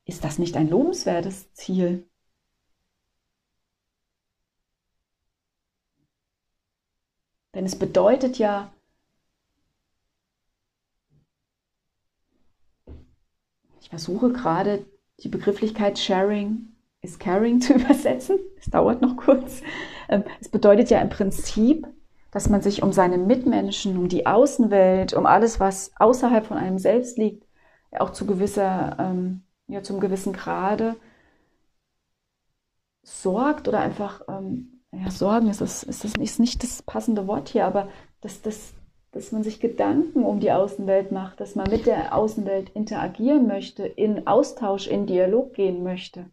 [0.04, 2.06] ist das nicht ein lobenswertes Ziel?
[7.54, 8.72] Denn es bedeutet ja,
[13.80, 14.86] ich versuche gerade
[15.18, 18.38] die Begrifflichkeit Sharing is Caring zu übersetzen.
[18.58, 19.62] Es dauert noch kurz.
[20.08, 21.86] Ähm, es bedeutet ja im Prinzip,
[22.30, 26.78] dass man sich um seine Mitmenschen, um die Außenwelt, um alles, was außerhalb von einem
[26.78, 27.46] selbst liegt,
[27.92, 30.96] auch zu gewisser, ähm, ja, zum gewissen Grade
[33.02, 37.48] sorgt oder einfach, ähm, ja, Sorgen ist das, ist das ist nicht das passende Wort
[37.48, 37.88] hier, aber
[38.20, 38.74] dass, dass,
[39.11, 43.85] dass man sich Gedanken um die Außenwelt macht, dass man mit der Außenwelt interagieren möchte,
[43.87, 46.26] in Austausch, in Dialog gehen möchte.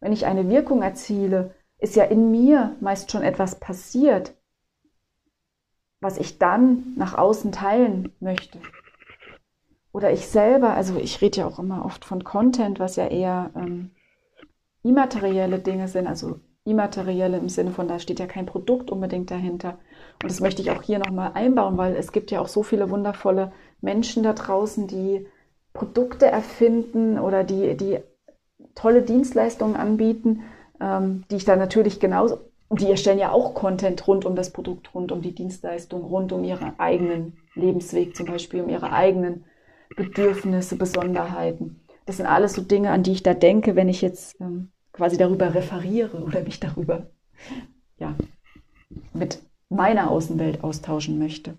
[0.00, 4.34] Wenn ich eine Wirkung erziele, ist ja in mir meist schon etwas passiert,
[6.00, 8.60] was ich dann nach außen teilen möchte.
[9.92, 13.50] Oder ich selber, also ich rede ja auch immer oft von Content, was ja eher
[13.56, 13.90] ähm,
[14.82, 19.78] immaterielle Dinge sind, also immaterielle im Sinne von, da steht ja kein Produkt unbedingt dahinter.
[20.22, 22.90] Und das möchte ich auch hier nochmal einbauen, weil es gibt ja auch so viele
[22.90, 25.26] wundervolle Menschen da draußen, die
[25.72, 27.98] Produkte erfinden oder die, die
[28.74, 30.42] tolle Dienstleistungen anbieten,
[30.80, 34.50] ähm, die ich dann natürlich genauso, und die erstellen ja auch Content rund um das
[34.50, 39.44] Produkt, rund um die Dienstleistung, rund um ihren eigenen Lebensweg zum Beispiel, um ihre eigenen
[39.96, 41.80] Bedürfnisse, Besonderheiten.
[42.04, 45.16] Das sind alles so Dinge, an die ich da denke, wenn ich jetzt ähm, quasi
[45.16, 47.08] darüber referiere oder mich darüber
[47.98, 48.16] ja,
[49.12, 51.56] mit meiner Außenwelt austauschen möchte.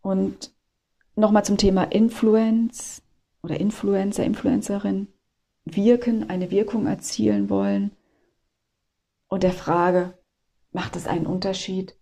[0.00, 0.54] Und
[1.16, 3.02] nochmal zum Thema Influence
[3.42, 5.08] oder Influencer, Influencerin
[5.66, 7.90] wirken, eine Wirkung erzielen wollen
[9.28, 10.18] und der Frage,
[10.72, 11.94] macht es einen Unterschied,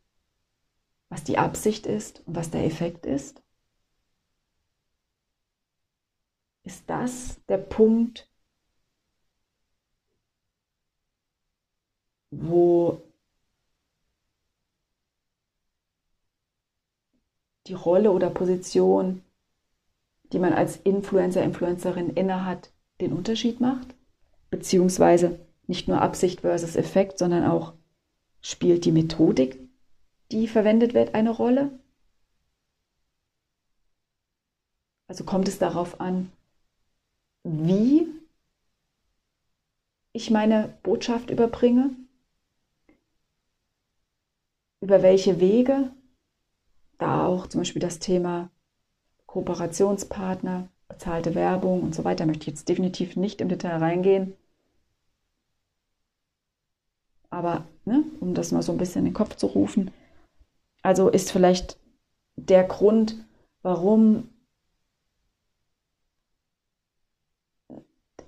[1.09, 3.43] was die Absicht ist und was der Effekt ist?
[6.63, 8.28] Ist das der Punkt,
[12.31, 13.03] wo
[17.67, 19.23] die Rolle oder Position
[20.33, 23.95] die man als Influencer, Influencerin innehat, den Unterschied macht?
[24.51, 27.75] Beziehungsweise nicht nur Absicht versus Effekt, sondern auch
[28.41, 29.59] spielt die Methodik,
[30.31, 31.79] die verwendet wird, eine Rolle?
[35.07, 36.31] Also kommt es darauf an,
[37.43, 38.07] wie
[40.13, 41.91] ich meine Botschaft überbringe,
[44.81, 45.93] über welche Wege,
[46.99, 48.51] da auch zum Beispiel das Thema
[49.27, 52.27] Kooperationspartner, bezahlte Werbung und so weiter.
[52.27, 54.35] Möchte ich jetzt definitiv nicht im Detail reingehen.
[57.31, 59.91] Aber ne, um das mal so ein bisschen in den Kopf zu rufen,
[60.83, 61.79] also ist vielleicht
[62.37, 63.17] der Grund,
[63.63, 64.31] warum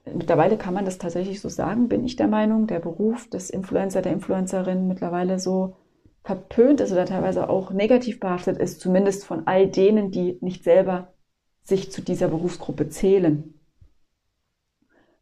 [0.04, 4.02] mittlerweile kann man das tatsächlich so sagen, bin ich der Meinung, der Beruf des Influencer,
[4.02, 5.76] der Influencerin mittlerweile so
[6.22, 11.14] verpönt ist oder teilweise auch negativ behaftet ist, zumindest von all denen, die nicht selber
[11.62, 13.54] sich zu dieser Berufsgruppe zählen.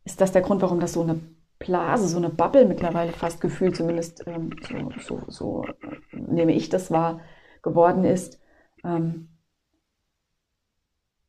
[0.05, 1.21] Ist das der Grund, warum das so eine
[1.59, 6.69] Blase, so eine Bubble mittlerweile fast gefühlt, zumindest ähm, so, so, so äh, nehme ich
[6.69, 7.21] das wahr,
[7.63, 8.41] geworden ist?
[8.85, 9.29] Ähm,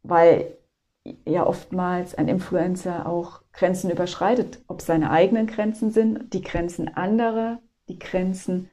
[0.04, 0.58] weil
[1.26, 7.60] ja oftmals ein Influencer auch Grenzen überschreitet, ob seine eigenen Grenzen sind, die Grenzen anderer,
[7.88, 8.70] die Grenzen,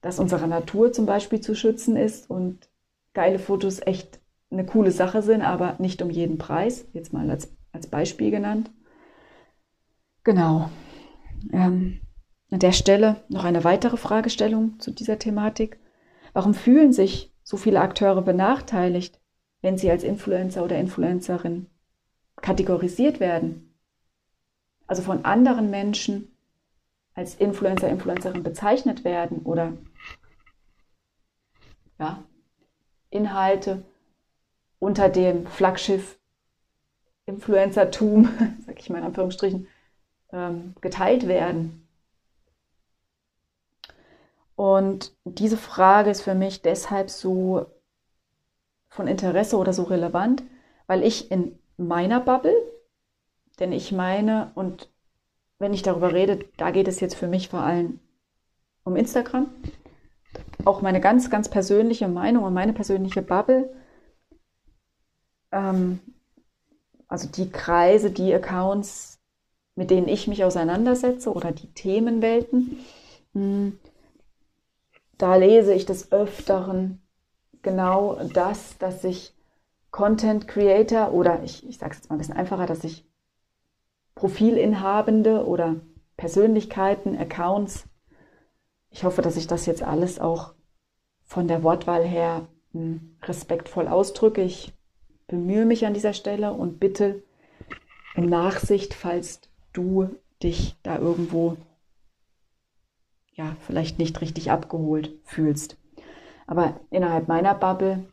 [0.00, 2.68] dass unsere Natur zum Beispiel zu schützen ist und
[3.12, 7.54] geile Fotos echt eine coole Sache sind, aber nicht um jeden Preis, jetzt mal als,
[7.72, 8.70] als Beispiel genannt.
[10.24, 10.70] Genau.
[11.52, 12.00] Ähm,
[12.50, 15.78] an der Stelle noch eine weitere Fragestellung zu dieser Thematik.
[16.32, 19.20] Warum fühlen sich so viele Akteure benachteiligt,
[19.62, 21.66] wenn sie als Influencer oder Influencerin
[22.40, 23.74] kategorisiert werden?
[24.86, 26.36] Also von anderen Menschen
[27.14, 29.74] als Influencer, Influencerin bezeichnet werden oder
[32.00, 32.24] ja,
[33.10, 33.84] Inhalte
[34.78, 36.18] unter dem Flaggschiff
[37.26, 38.28] Influencertum,
[38.66, 39.68] sag ich mal in Anführungsstrichen,
[40.32, 41.86] ähm, geteilt werden.
[44.56, 47.66] Und diese Frage ist für mich deshalb so
[48.88, 50.42] von Interesse oder so relevant,
[50.86, 52.54] weil ich in meiner Bubble,
[53.58, 54.90] denn ich meine, und
[55.58, 58.00] wenn ich darüber rede, da geht es jetzt für mich vor allem
[58.84, 59.50] um Instagram,
[60.66, 63.72] auch meine ganz, ganz persönliche Meinung und meine persönliche Bubble,
[65.52, 66.00] ähm,
[67.08, 69.18] also die Kreise, die Accounts,
[69.74, 72.78] mit denen ich mich auseinandersetze oder die Themenwelten,
[73.34, 73.78] hm,
[75.18, 77.02] da lese ich des Öfteren
[77.62, 79.34] genau das, dass sich
[79.90, 83.04] Content Creator oder ich, ich sage es jetzt mal ein bisschen einfacher, dass sich
[84.14, 85.76] Profilinhabende oder
[86.16, 87.84] Persönlichkeiten, Accounts,
[88.90, 90.54] ich hoffe, dass ich das jetzt alles auch
[91.24, 94.42] von der Wortwahl her hm, respektvoll ausdrücke.
[94.42, 94.72] Ich
[95.26, 97.22] bemühe mich an dieser Stelle und bitte
[98.16, 99.40] um Nachsicht, falls
[99.72, 100.10] du
[100.42, 101.56] dich da irgendwo
[103.34, 105.76] ja vielleicht nicht richtig abgeholt fühlst.
[106.46, 108.04] Aber innerhalb meiner Bubble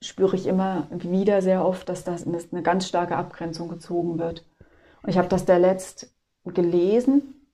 [0.00, 4.46] spüre ich immer wieder sehr oft, dass das eine ganz starke Abgrenzung gezogen wird.
[5.02, 7.46] Und ich habe das der letzt gelesen,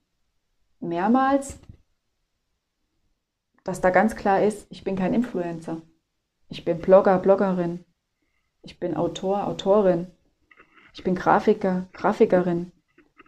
[0.79, 1.59] mehrmals,
[3.63, 5.81] dass da ganz klar ist, ich bin kein Influencer.
[6.49, 7.85] Ich bin Blogger, Bloggerin.
[8.61, 10.07] Ich bin Autor, Autorin.
[10.93, 12.71] Ich bin Grafiker, Grafikerin.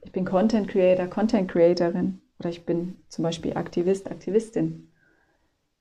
[0.04, 2.22] Ich bin Content Creator, Content Creatorin.
[2.40, 4.92] Oder ich bin zum Beispiel Aktivist, Aktivistin.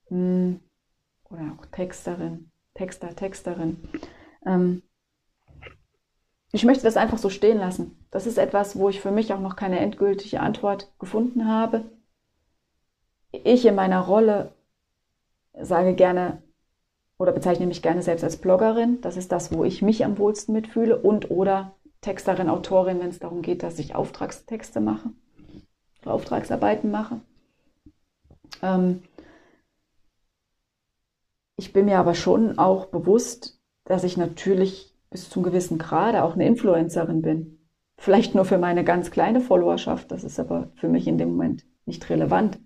[0.07, 0.59] Hm.
[1.29, 3.77] Oder auch Texterin, Texter, Texterin.
[4.45, 4.83] Ähm,
[6.51, 8.07] ich möchte das einfach so stehen lassen.
[8.11, 11.83] Das ist etwas, wo ich für mich auch noch keine endgültige Antwort gefunden habe.
[13.43, 14.53] Ich in meiner Rolle
[15.53, 16.41] sage gerne,
[17.17, 18.99] oder bezeichne mich gerne selbst als Bloggerin.
[19.01, 23.19] Das ist das, wo ich mich am wohlsten mitfühle und oder Texterin, Autorin, wenn es
[23.19, 25.09] darum geht, dass ich Auftragstexte mache,
[26.03, 27.21] Auftragsarbeiten mache.
[28.61, 29.01] Ähm
[31.57, 36.33] ich bin mir aber schon auch bewusst, dass ich natürlich bis zum gewissen Grade auch
[36.33, 37.59] eine Influencerin bin.
[37.97, 41.65] Vielleicht nur für meine ganz kleine Followerschaft, das ist aber für mich in dem Moment
[41.85, 42.59] nicht relevant.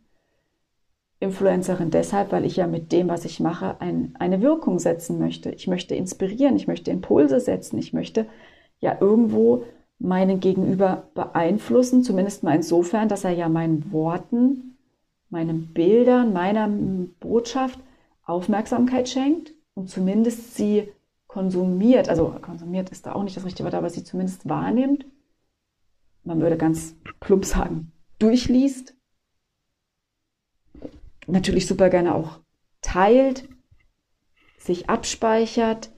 [1.20, 5.52] Influencerin deshalb, weil ich ja mit dem, was ich mache, ein, eine Wirkung setzen möchte.
[5.52, 8.26] Ich möchte inspirieren, ich möchte Impulse setzen, ich möchte
[8.80, 9.64] ja irgendwo
[10.00, 14.78] meinen Gegenüber beeinflussen, zumindest mal insofern, dass er ja meinen Worten,
[15.30, 16.70] meinen Bildern, meiner
[17.20, 17.80] Botschaft
[18.24, 20.90] Aufmerksamkeit schenkt und zumindest sie
[21.28, 25.06] konsumiert, also konsumiert ist da auch nicht das richtige Wort, aber sie zumindest wahrnimmt.
[26.24, 28.96] Man würde ganz plump sagen, durchliest
[31.32, 32.40] natürlich super gerne auch
[32.82, 33.48] teilt,
[34.58, 35.92] sich abspeichert,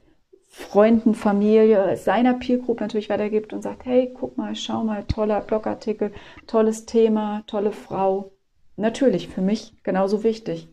[0.47, 5.39] Freunden, Familie, seiner Peer Group natürlich weitergibt und sagt, hey, guck mal, schau mal, toller
[5.41, 6.11] Blogartikel,
[6.45, 8.33] tolles Thema, tolle Frau.
[8.75, 10.67] Natürlich, für mich genauso wichtig.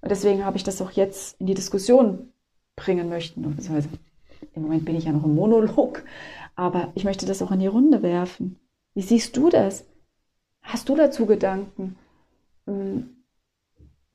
[0.00, 2.32] Und deswegen habe ich das auch jetzt in die Diskussion
[2.76, 3.42] bringen möchten.
[3.42, 3.88] Beziehungsweise
[4.54, 6.04] im Moment bin ich ja noch im Monolog,
[6.54, 8.58] aber ich möchte das auch in die Runde werfen.
[8.94, 9.84] Wie siehst du das?
[10.60, 11.96] Hast du dazu Gedanken?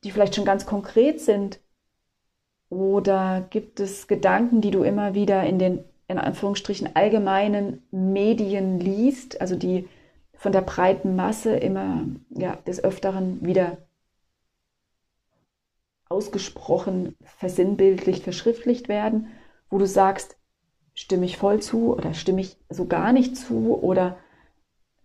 [0.04, 1.60] Die vielleicht schon ganz konkret sind?
[2.70, 9.40] Oder gibt es Gedanken, die du immer wieder in den, in Anführungsstrichen, allgemeinen Medien liest,
[9.40, 9.88] also die
[10.34, 13.78] von der breiten Masse immer ja, des Öfteren wieder
[16.08, 19.28] ausgesprochen, versinnbildlicht, verschriftlicht werden,
[19.68, 20.36] wo du sagst,
[20.94, 24.16] stimme ich voll zu oder stimme ich so gar nicht zu oder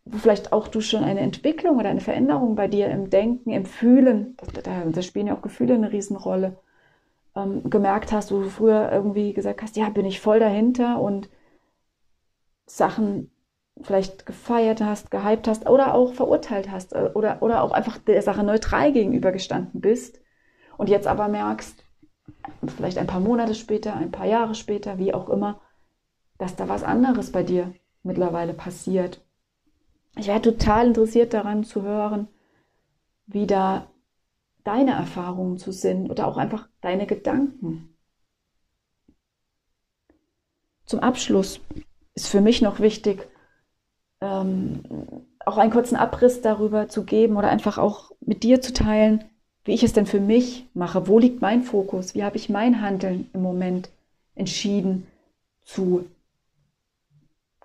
[0.10, 4.36] vielleicht auch du schon eine Entwicklung oder eine Veränderung bei dir im Denken, im Fühlen,
[4.64, 6.58] da, da spielen ja auch Gefühle eine Riesenrolle,
[7.36, 11.30] ähm, gemerkt hast, wo du früher irgendwie gesagt hast, ja, bin ich voll dahinter und
[12.66, 13.32] Sachen
[13.82, 18.22] vielleicht gefeiert hast, gehypt hast oder auch verurteilt hast äh, oder, oder auch einfach der
[18.22, 20.22] Sache neutral gegenübergestanden bist
[20.78, 21.84] und jetzt aber merkst,
[22.76, 25.62] vielleicht ein paar Monate später, ein paar Jahre später, wie auch immer,
[26.38, 29.23] dass da was anderes bei dir mittlerweile passiert.
[30.16, 32.28] Ich wäre total interessiert daran zu hören,
[33.26, 33.88] wie da
[34.64, 37.96] deine Erfahrungen zu sind oder auch einfach deine Gedanken.
[40.86, 41.60] Zum Abschluss
[42.14, 43.28] ist für mich noch wichtig,
[44.22, 44.84] ähm,
[45.46, 49.24] auch einen kurzen Abriss darüber zu geben oder einfach auch mit dir zu teilen,
[49.66, 51.08] wie ich es denn für mich mache.
[51.08, 52.16] Wo liegt mein Fokus?
[52.16, 53.90] Wie habe ich mein Handeln im Moment
[54.36, 55.08] entschieden
[55.64, 56.06] zu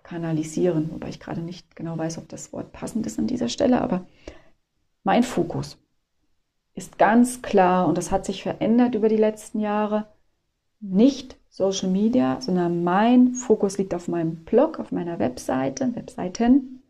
[0.09, 0.91] kanalisieren?
[0.91, 4.07] Wobei ich gerade nicht genau weiß, ob das Wort passend ist an dieser Stelle, aber
[5.05, 5.79] mein Fokus
[6.75, 10.07] ist ganz klar und das hat sich verändert über die letzten Jahre.
[10.81, 16.83] Nicht Social Media, sondern mein Fokus liegt auf meinem Blog, auf meiner Webseite, Webseiten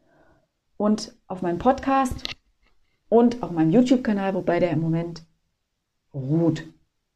[0.76, 2.22] und auf meinem Podcast
[3.08, 5.24] und auf meinem YouTube-Kanal, wobei der im Moment
[6.12, 6.64] ruht,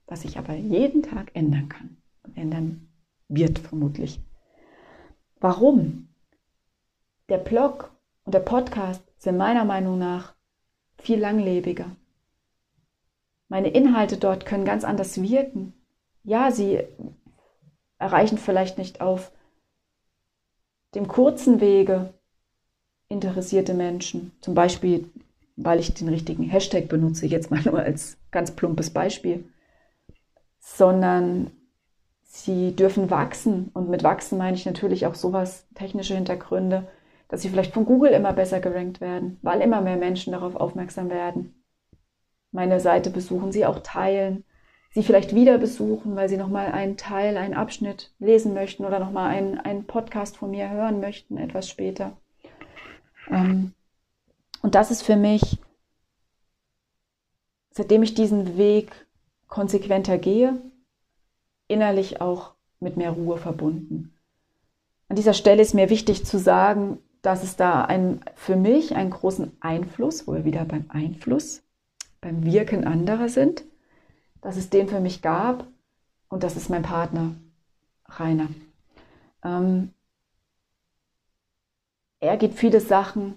[0.07, 2.89] was sich aber jeden Tag ändern kann und ändern
[3.29, 4.21] wird vermutlich.
[5.43, 6.09] Warum?
[7.29, 7.91] Der Blog
[8.23, 10.37] und der Podcast sind meiner Meinung nach
[10.99, 11.97] viel langlebiger.
[13.49, 15.75] Meine Inhalte dort können ganz anders wirken.
[16.23, 16.85] Ja, sie
[17.99, 19.33] erreichen vielleicht nicht auf
[20.95, 22.15] dem kurzen Wege
[23.09, 24.31] interessierte Menschen.
[24.43, 25.11] Zum Beispiel,
[25.57, 29.51] weil ich den richtigen Hashtag benutze, jetzt mal nur als ganz plumpes Beispiel.
[30.61, 31.51] Sondern
[32.33, 33.71] sie dürfen wachsen.
[33.75, 36.89] Und mit wachsen meine ich natürlich auch sowas, technische Hintergründe,
[37.29, 41.11] dass sie vielleicht von Google immer besser gerankt werden, weil immer mehr Menschen darauf aufmerksam
[41.11, 41.63] werden.
[42.51, 44.45] Meine Seite besuchen, sie auch teilen
[44.95, 49.31] sie vielleicht wieder besuchen, weil sie nochmal einen Teil, einen Abschnitt lesen möchten oder nochmal
[49.31, 52.17] einen, einen Podcast von mir hören möchten, etwas später.
[53.31, 53.73] Ähm,
[54.61, 55.59] und das ist für mich,
[57.71, 59.07] seitdem ich diesen Weg
[59.49, 60.61] konsequenter gehe,
[61.73, 64.13] innerlich auch mit mehr Ruhe verbunden.
[65.09, 69.11] An dieser Stelle ist mir wichtig zu sagen, dass es da ein, für mich einen
[69.11, 71.63] großen Einfluss, wo wir wieder beim Einfluss,
[72.21, 73.65] beim Wirken anderer sind,
[74.41, 75.67] dass es den für mich gab
[76.29, 77.35] und das ist mein Partner,
[78.07, 78.49] Rainer.
[79.45, 79.93] Ähm,
[82.21, 83.35] er geht viele Sachen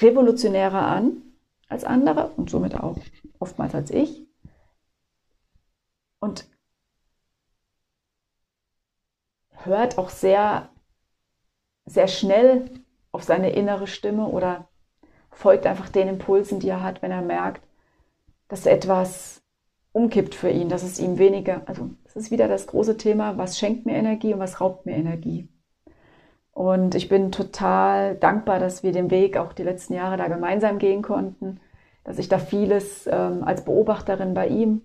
[0.00, 1.22] revolutionärer an
[1.68, 2.96] als andere und somit auch
[3.38, 4.22] oftmals als ich.
[6.22, 6.48] Und
[9.64, 10.68] hört auch sehr,
[11.84, 12.70] sehr schnell
[13.10, 14.68] auf seine innere Stimme oder
[15.32, 17.66] folgt einfach den Impulsen, die er hat, wenn er merkt,
[18.46, 19.42] dass etwas
[19.90, 23.58] umkippt für ihn, dass es ihm weniger, also es ist wieder das große Thema, was
[23.58, 25.48] schenkt mir Energie und was raubt mir Energie.
[26.52, 30.78] Und ich bin total dankbar, dass wir den Weg auch die letzten Jahre da gemeinsam
[30.78, 31.60] gehen konnten,
[32.04, 34.82] dass ich da vieles ähm, als Beobachterin bei ihm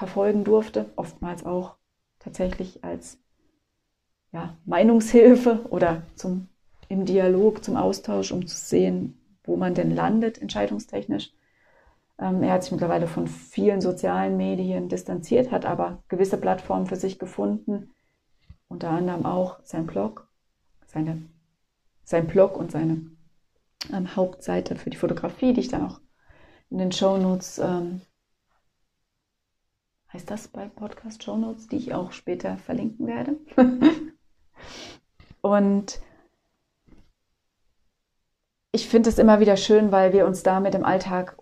[0.00, 1.76] verfolgen durfte, oftmals auch
[2.20, 3.18] tatsächlich als
[4.32, 6.48] ja, Meinungshilfe oder zum,
[6.88, 11.34] im Dialog, zum Austausch, um zu sehen, wo man denn landet entscheidungstechnisch.
[12.18, 16.96] Ähm, er hat sich mittlerweile von vielen sozialen Medien distanziert, hat aber gewisse Plattformen für
[16.96, 17.90] sich gefunden,
[18.68, 20.28] unter anderem auch sein Blog,
[20.86, 21.20] seine,
[22.04, 23.02] sein Blog und seine
[23.92, 26.00] ähm, Hauptseite für die Fotografie, die ich dann auch
[26.70, 28.00] in den Show Notes, ähm,
[30.12, 33.36] heißt das bei Podcast Show Notes, die ich auch später verlinken werde.
[35.40, 36.00] und
[38.72, 41.36] ich finde es immer wieder schön, weil wir uns damit im Alltag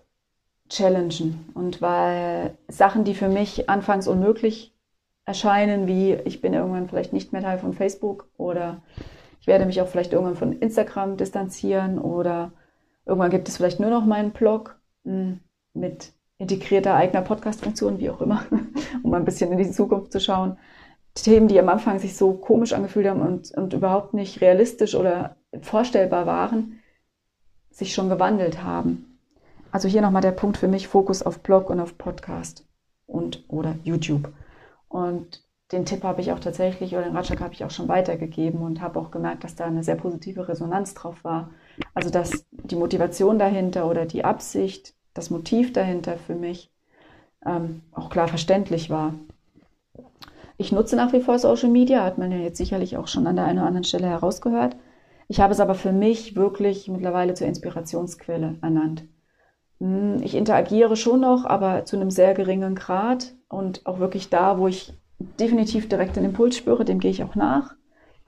[0.69, 1.49] challengen.
[1.53, 4.73] Und weil Sachen, die für mich anfangs unmöglich
[5.25, 8.81] erscheinen, wie ich bin irgendwann vielleicht nicht mehr Teil von Facebook oder
[9.41, 12.51] ich werde mich auch vielleicht irgendwann von Instagram distanzieren oder
[13.05, 15.39] irgendwann gibt es vielleicht nur noch meinen Blog hm,
[15.73, 18.43] mit integrierter eigener Podcast-Funktion, wie auch immer,
[19.03, 20.57] um ein bisschen in die Zukunft zu schauen.
[21.13, 25.35] Themen, die am Anfang sich so komisch angefühlt haben und, und überhaupt nicht realistisch oder
[25.61, 26.79] vorstellbar waren,
[27.71, 29.19] sich schon gewandelt haben.
[29.71, 32.65] Also hier nochmal der Punkt für mich, Fokus auf Blog und auf Podcast
[33.05, 34.31] und oder YouTube.
[34.87, 38.61] Und den Tipp habe ich auch tatsächlich oder den Ratschlag habe ich auch schon weitergegeben
[38.61, 41.51] und habe auch gemerkt, dass da eine sehr positive Resonanz drauf war.
[41.93, 46.71] Also dass die Motivation dahinter oder die Absicht, das Motiv dahinter für mich
[47.45, 49.13] ähm, auch klar verständlich war.
[50.57, 53.37] Ich nutze nach wie vor Social Media, hat man ja jetzt sicherlich auch schon an
[53.37, 54.75] der einen oder anderen Stelle herausgehört.
[55.29, 59.05] Ich habe es aber für mich wirklich mittlerweile zur Inspirationsquelle ernannt.
[59.79, 64.57] Hm, ich interagiere schon noch, aber zu einem sehr geringen Grad und auch wirklich da,
[64.57, 64.93] wo ich
[65.39, 67.75] definitiv direkt den Impuls spüre, dem gehe ich auch nach.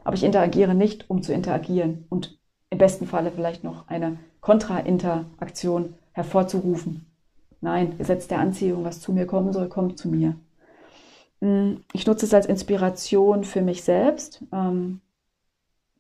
[0.04, 5.96] Aber ich interagiere nicht, um zu interagieren und im besten Falle vielleicht noch eine Kontra-Interaktion
[6.14, 7.06] hervorzurufen.
[7.62, 10.36] Nein, Gesetz der Anziehung, was zu mir kommen soll, kommt zu mir.
[11.42, 14.44] Hm, ich nutze es als Inspiration für mich selbst.
[14.52, 15.02] Ähm,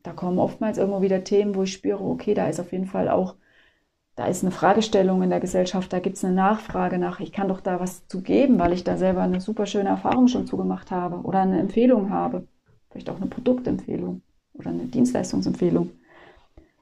[0.03, 3.09] da kommen oftmals irgendwo wieder Themen, wo ich spüre, okay, da ist auf jeden Fall
[3.09, 3.35] auch,
[4.15, 7.47] da ist eine Fragestellung in der Gesellschaft, da gibt es eine Nachfrage nach, ich kann
[7.47, 10.91] doch da was zu geben, weil ich da selber eine super schöne Erfahrung schon zugemacht
[10.91, 12.47] habe oder eine Empfehlung habe.
[12.89, 14.21] Vielleicht auch eine Produktempfehlung
[14.53, 15.91] oder eine Dienstleistungsempfehlung.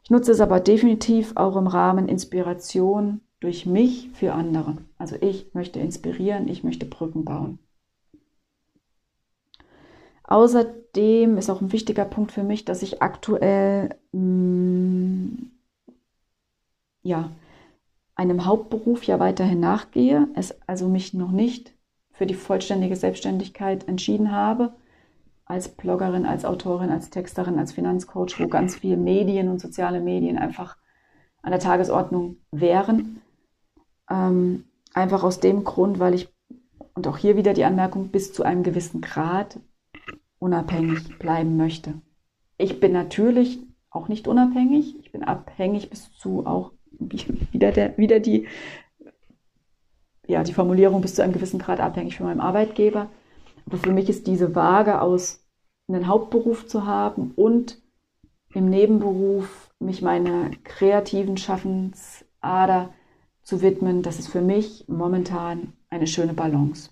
[0.10, 4.78] Ich nutze es aber definitiv auch im Rahmen Inspiration durch mich für andere.
[4.98, 7.60] Also ich möchte inspirieren, ich möchte Brücken bauen.
[10.24, 15.52] Außerdem ist auch ein wichtiger Punkt für mich, dass ich aktuell mh, mm,
[17.04, 17.30] ja,
[18.16, 21.76] einem Hauptberuf ja weiterhin nachgehe, es also mich noch nicht
[22.14, 24.74] für die vollständige Selbstständigkeit entschieden habe,
[25.50, 30.38] als Bloggerin, als Autorin, als Texterin, als Finanzcoach, wo ganz viele Medien und soziale Medien
[30.38, 30.78] einfach
[31.42, 33.22] an der Tagesordnung wären.
[34.10, 36.30] Ähm, einfach aus dem Grund, weil ich,
[36.94, 39.60] und auch hier wieder die Anmerkung, bis zu einem gewissen Grad
[40.38, 41.96] unabhängig bleiben möchte.
[42.60, 45.00] Ich bin natürlich auch nicht unabhängig.
[45.00, 48.48] Ich bin abhängig bis zu auch wieder, der, wieder die,
[50.28, 53.10] ja, die Formulierung bis zu einem gewissen Grad abhängig von meinem Arbeitgeber.
[53.70, 55.46] Aber für mich ist diese Waage aus
[55.88, 57.80] einen Hauptberuf zu haben und
[58.56, 62.92] im Nebenberuf mich meiner kreativen Schaffensader
[63.44, 66.90] zu widmen, das ist für mich momentan eine schöne Balance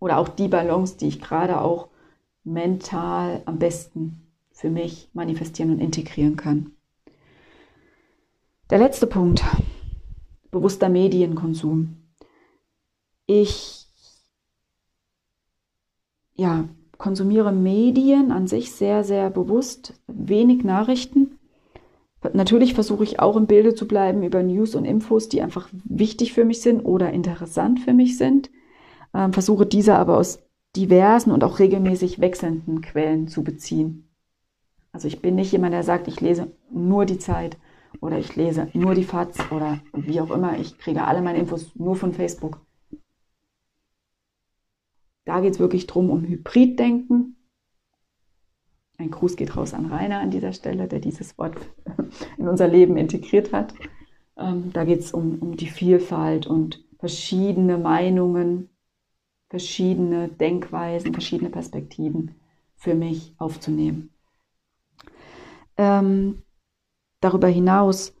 [0.00, 1.90] oder auch die Balance, die ich gerade auch
[2.42, 6.72] mental am besten für mich manifestieren und integrieren kann.
[8.70, 9.44] Der letzte Punkt,
[10.50, 11.96] bewusster Medienkonsum.
[13.26, 13.87] Ich
[16.38, 16.64] ja,
[16.96, 21.38] konsumiere Medien an sich sehr, sehr bewusst, wenig Nachrichten.
[22.32, 26.32] Natürlich versuche ich auch im Bilde zu bleiben über News und Infos, die einfach wichtig
[26.32, 28.50] für mich sind oder interessant für mich sind
[29.14, 30.40] ähm, versuche diese aber aus
[30.76, 34.08] diversen und auch regelmäßig wechselnden Quellen zu beziehen.
[34.92, 37.56] Also ich bin nicht jemand, der sagt, ich lese nur die Zeit
[38.00, 40.58] oder ich lese nur die FATS oder wie auch immer.
[40.58, 42.60] Ich kriege alle meine Infos nur von Facebook.
[45.28, 47.36] Da geht es wirklich drum um Hybriddenken.
[48.96, 51.54] Ein Gruß geht raus an Rainer an dieser Stelle, der dieses Wort
[52.38, 53.74] in unser Leben integriert hat.
[54.38, 58.70] Ähm, da geht es um, um die Vielfalt und verschiedene Meinungen
[59.50, 62.34] verschiedene Denkweisen, verschiedene Perspektiven
[62.74, 64.08] für mich aufzunehmen.
[65.76, 66.42] Ähm,
[67.20, 68.14] darüber hinaus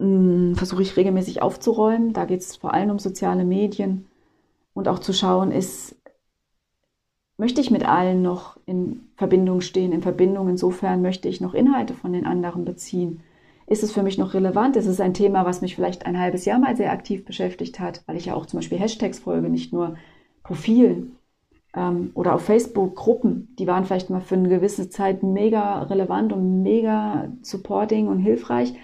[0.00, 2.14] hm, versuche ich regelmäßig aufzuräumen.
[2.14, 4.06] Da geht es vor allem um soziale Medien
[4.72, 5.94] und auch zu schauen, ist,
[7.38, 11.94] möchte ich mit allen noch in Verbindung stehen, in Verbindung, insofern möchte ich noch Inhalte
[11.94, 13.20] von den anderen beziehen.
[13.66, 14.76] Ist es für mich noch relevant?
[14.76, 18.02] Ist es ein Thema, was mich vielleicht ein halbes Jahr mal sehr aktiv beschäftigt hat,
[18.06, 19.96] weil ich ja auch zum Beispiel Hashtags folge, nicht nur
[20.44, 21.16] Profilen
[21.74, 26.62] ähm, oder auf Facebook-Gruppen, die waren vielleicht mal für eine gewisse Zeit mega relevant und
[26.62, 28.74] mega supporting und hilfreich.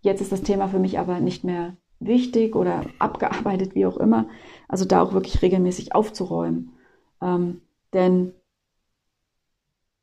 [0.00, 4.26] Jetzt ist das Thema für mich aber nicht mehr wichtig oder abgearbeitet, wie auch immer.
[4.66, 6.72] Also da auch wirklich regelmäßig aufzuräumen.
[7.20, 7.60] Ähm,
[7.92, 8.32] denn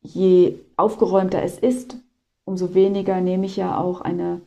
[0.01, 1.97] je aufgeräumter es ist,
[2.45, 4.41] umso weniger nehme ich ja auch eine,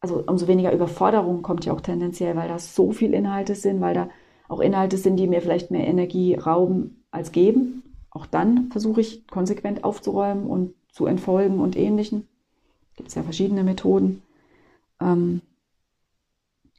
[0.00, 3.94] also umso weniger Überforderung kommt ja auch tendenziell, weil da so viel Inhalte sind, weil
[3.94, 4.08] da
[4.48, 7.82] auch Inhalte sind, die mir vielleicht mehr Energie rauben als geben.
[8.10, 12.26] Auch dann versuche ich konsequent aufzuräumen und zu entfolgen und ähnlichen.
[12.96, 14.22] Gibt es ja verschiedene Methoden.
[15.00, 15.40] Ähm,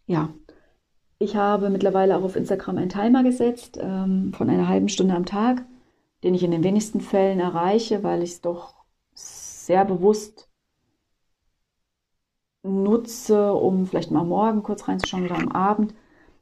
[0.05, 0.29] ja,
[1.19, 5.25] ich habe mittlerweile auch auf Instagram einen Timer gesetzt ähm, von einer halben Stunde am
[5.25, 5.63] Tag,
[6.23, 8.75] den ich in den wenigsten Fällen erreiche, weil ich es doch
[9.13, 10.49] sehr bewusst
[12.63, 15.93] nutze, um vielleicht mal morgen kurz reinzuschauen oder am Abend.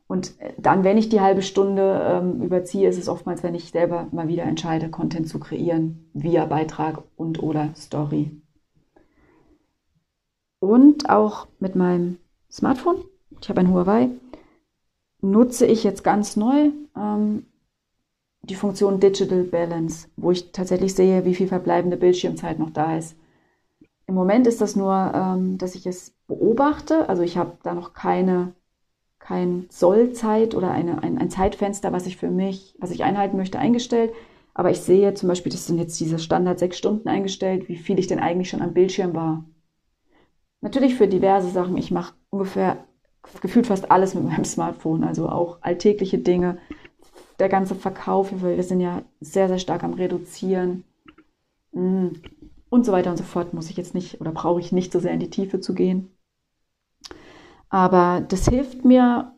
[0.08, 4.08] Und dann, wenn ich die halbe Stunde ähm, überziehe, ist es oftmals, wenn ich selber
[4.12, 8.32] mal wieder entscheide, Content zu kreieren, via Beitrag und oder Story.
[10.60, 12.18] Und auch mit meinem
[12.52, 13.04] Smartphone,
[13.40, 14.10] ich habe ein Huawei,
[15.22, 17.46] nutze ich jetzt ganz neu ähm,
[18.42, 23.16] die Funktion Digital Balance, wo ich tatsächlich sehe, wie viel verbleibende Bildschirmzeit noch da ist.
[24.08, 27.94] Im Moment ist das nur, ähm, dass ich es beobachte, also ich habe da noch
[27.94, 28.54] keine
[29.20, 33.60] kein Sollzeit oder eine, ein, ein Zeitfenster, was ich für mich, was ich einhalten möchte,
[33.60, 34.14] eingestellt.
[34.56, 38.00] Aber ich sehe zum Beispiel, das sind jetzt diese Standard sechs Stunden eingestellt, wie viel
[38.00, 39.46] ich denn eigentlich schon am Bildschirm war.
[40.62, 41.78] Natürlich für diverse Sachen.
[41.78, 42.86] Ich mache ungefähr
[43.42, 46.58] gefühlt fast alles mit meinem Smartphone, also auch alltägliche Dinge.
[47.40, 50.84] Der ganze Verkauf, wir sind ja sehr, sehr stark am Reduzieren.
[51.72, 52.10] Mm,
[52.70, 55.00] und so weiter und so fort muss ich jetzt nicht oder brauche ich nicht so
[55.00, 56.12] sehr in die Tiefe zu gehen.
[57.70, 59.34] Aber das hilft mir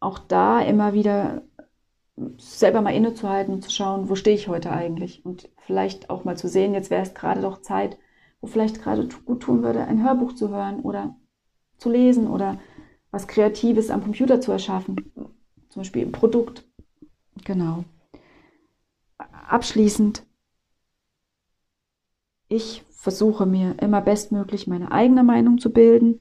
[0.00, 1.42] auch da immer wieder
[2.38, 5.24] selber mal innezuhalten und zu schauen, wo stehe ich heute eigentlich?
[5.24, 7.98] Und vielleicht auch mal zu sehen, jetzt wäre es gerade doch Zeit,
[8.40, 11.16] wo vielleicht gerade gut tun würde, ein Hörbuch zu hören oder
[11.78, 12.58] zu lesen oder
[13.10, 14.96] was Kreatives am Computer zu erschaffen.
[15.68, 16.64] Zum Beispiel ein Produkt.
[17.44, 17.84] Genau.
[19.18, 20.24] Abschließend,
[22.48, 26.20] ich versuche mir immer bestmöglich meine eigene Meinung zu bilden,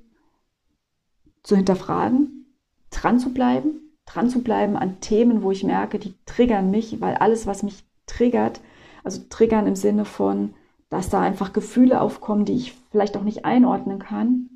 [1.43, 2.45] zu hinterfragen,
[2.89, 7.15] dran zu bleiben dran zu bleiben an Themen, wo ich merke, die triggern mich, weil
[7.15, 8.59] alles, was mich triggert,
[9.03, 10.53] also triggern im Sinne von,
[10.89, 14.49] dass da einfach Gefühle aufkommen, die ich vielleicht auch nicht einordnen kann.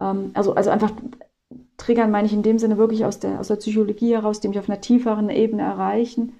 [0.00, 0.92] Ähm, also, also einfach
[1.76, 4.58] triggern meine ich in dem Sinne wirklich aus der, aus der Psychologie heraus, die mich
[4.58, 6.34] auf einer tieferen Ebene erreichen.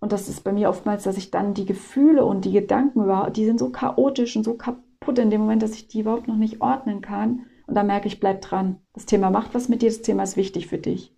[0.00, 3.36] Und das ist bei mir oftmals, dass ich dann die Gefühle und die Gedanken überhaupt,
[3.36, 6.36] die sind so chaotisch und so kaputt in dem Moment, dass ich die überhaupt noch
[6.36, 7.46] nicht ordnen kann.
[7.66, 8.78] Und da merke ich, bleib dran.
[8.94, 11.14] Das Thema macht was mit dir, das Thema ist wichtig für dich.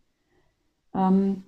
[0.95, 1.45] Ähm,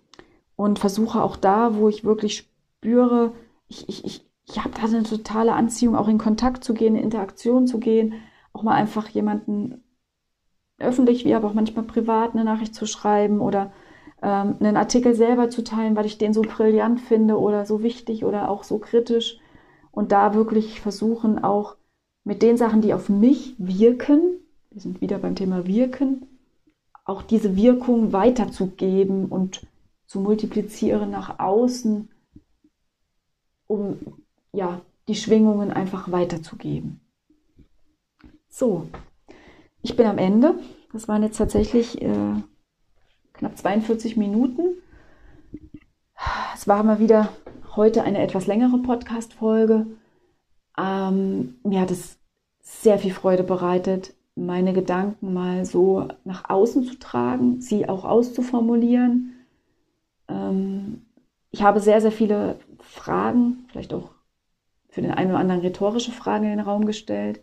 [0.57, 2.49] und versuche auch da, wo ich wirklich
[2.81, 3.33] spüre,
[3.69, 7.03] ich, ich, ich, ich habe da eine totale Anziehung, auch in Kontakt zu gehen, in
[7.03, 8.15] Interaktion zu gehen,
[8.53, 9.83] auch mal einfach jemanden
[10.79, 13.73] öffentlich wie aber auch manchmal privat eine Nachricht zu schreiben oder
[14.23, 18.25] ähm, einen Artikel selber zu teilen, weil ich den so brillant finde oder so wichtig
[18.25, 19.39] oder auch so kritisch.
[19.91, 21.77] Und da wirklich versuchen, auch
[22.25, 26.27] mit den Sachen, die auf mich wirken, wir sind wieder beim Thema wirken,
[27.05, 29.67] auch diese Wirkung weiterzugeben und
[30.07, 32.11] zu multiplizieren nach außen,
[33.67, 33.99] um
[34.53, 37.01] ja, die Schwingungen einfach weiterzugeben.
[38.49, 38.89] So,
[39.87, 40.59] ich bin am Ende.
[40.93, 42.35] Das waren jetzt tatsächlich äh,
[43.35, 44.83] knapp 42 Minuten.
[46.55, 47.29] Es war mal wieder
[47.77, 49.87] heute eine etwas längere Podcast-Folge.
[50.77, 52.19] Ähm, mir hat es
[52.61, 59.35] sehr viel Freude bereitet, meine Gedanken mal so nach außen zu tragen, sie auch auszuformulieren.
[60.27, 61.07] Ähm,
[61.53, 64.11] ich habe sehr, sehr viele Fragen, vielleicht auch
[64.89, 67.41] für den einen oder anderen rhetorische Fragen in den Raum gestellt.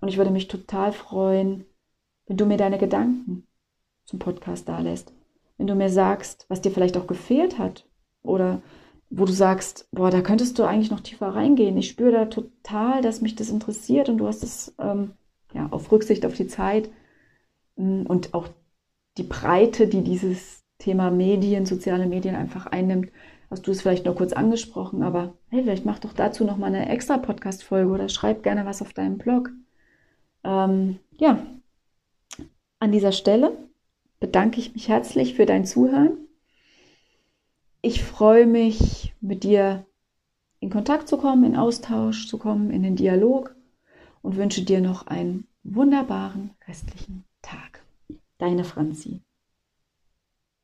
[0.00, 1.66] Und ich würde mich total freuen,
[2.30, 3.42] wenn du mir deine Gedanken
[4.04, 5.12] zum Podcast da lässt.
[5.58, 7.88] Wenn du mir sagst, was dir vielleicht auch gefehlt hat
[8.22, 8.62] oder
[9.10, 11.76] wo du sagst, boah, da könntest du eigentlich noch tiefer reingehen.
[11.76, 15.10] Ich spüre da total, dass mich das interessiert und du hast es ähm,
[15.52, 16.88] ja, auf Rücksicht auf die Zeit
[17.74, 18.46] mm, und auch
[19.18, 23.10] die Breite, die dieses Thema Medien, soziale Medien einfach einnimmt,
[23.50, 26.68] hast du es vielleicht nur kurz angesprochen, aber hey, vielleicht mach doch dazu noch mal
[26.68, 29.50] eine extra Podcast-Folge oder schreib gerne was auf deinem Blog.
[30.44, 31.44] Ähm, ja,
[32.80, 33.56] an dieser Stelle
[34.18, 36.18] bedanke ich mich herzlich für dein Zuhören.
[37.82, 39.86] Ich freue mich, mit dir
[40.58, 43.54] in Kontakt zu kommen, in Austausch zu kommen, in den Dialog
[44.22, 47.82] und wünsche dir noch einen wunderbaren restlichen Tag.
[48.38, 49.22] Deine Franzi.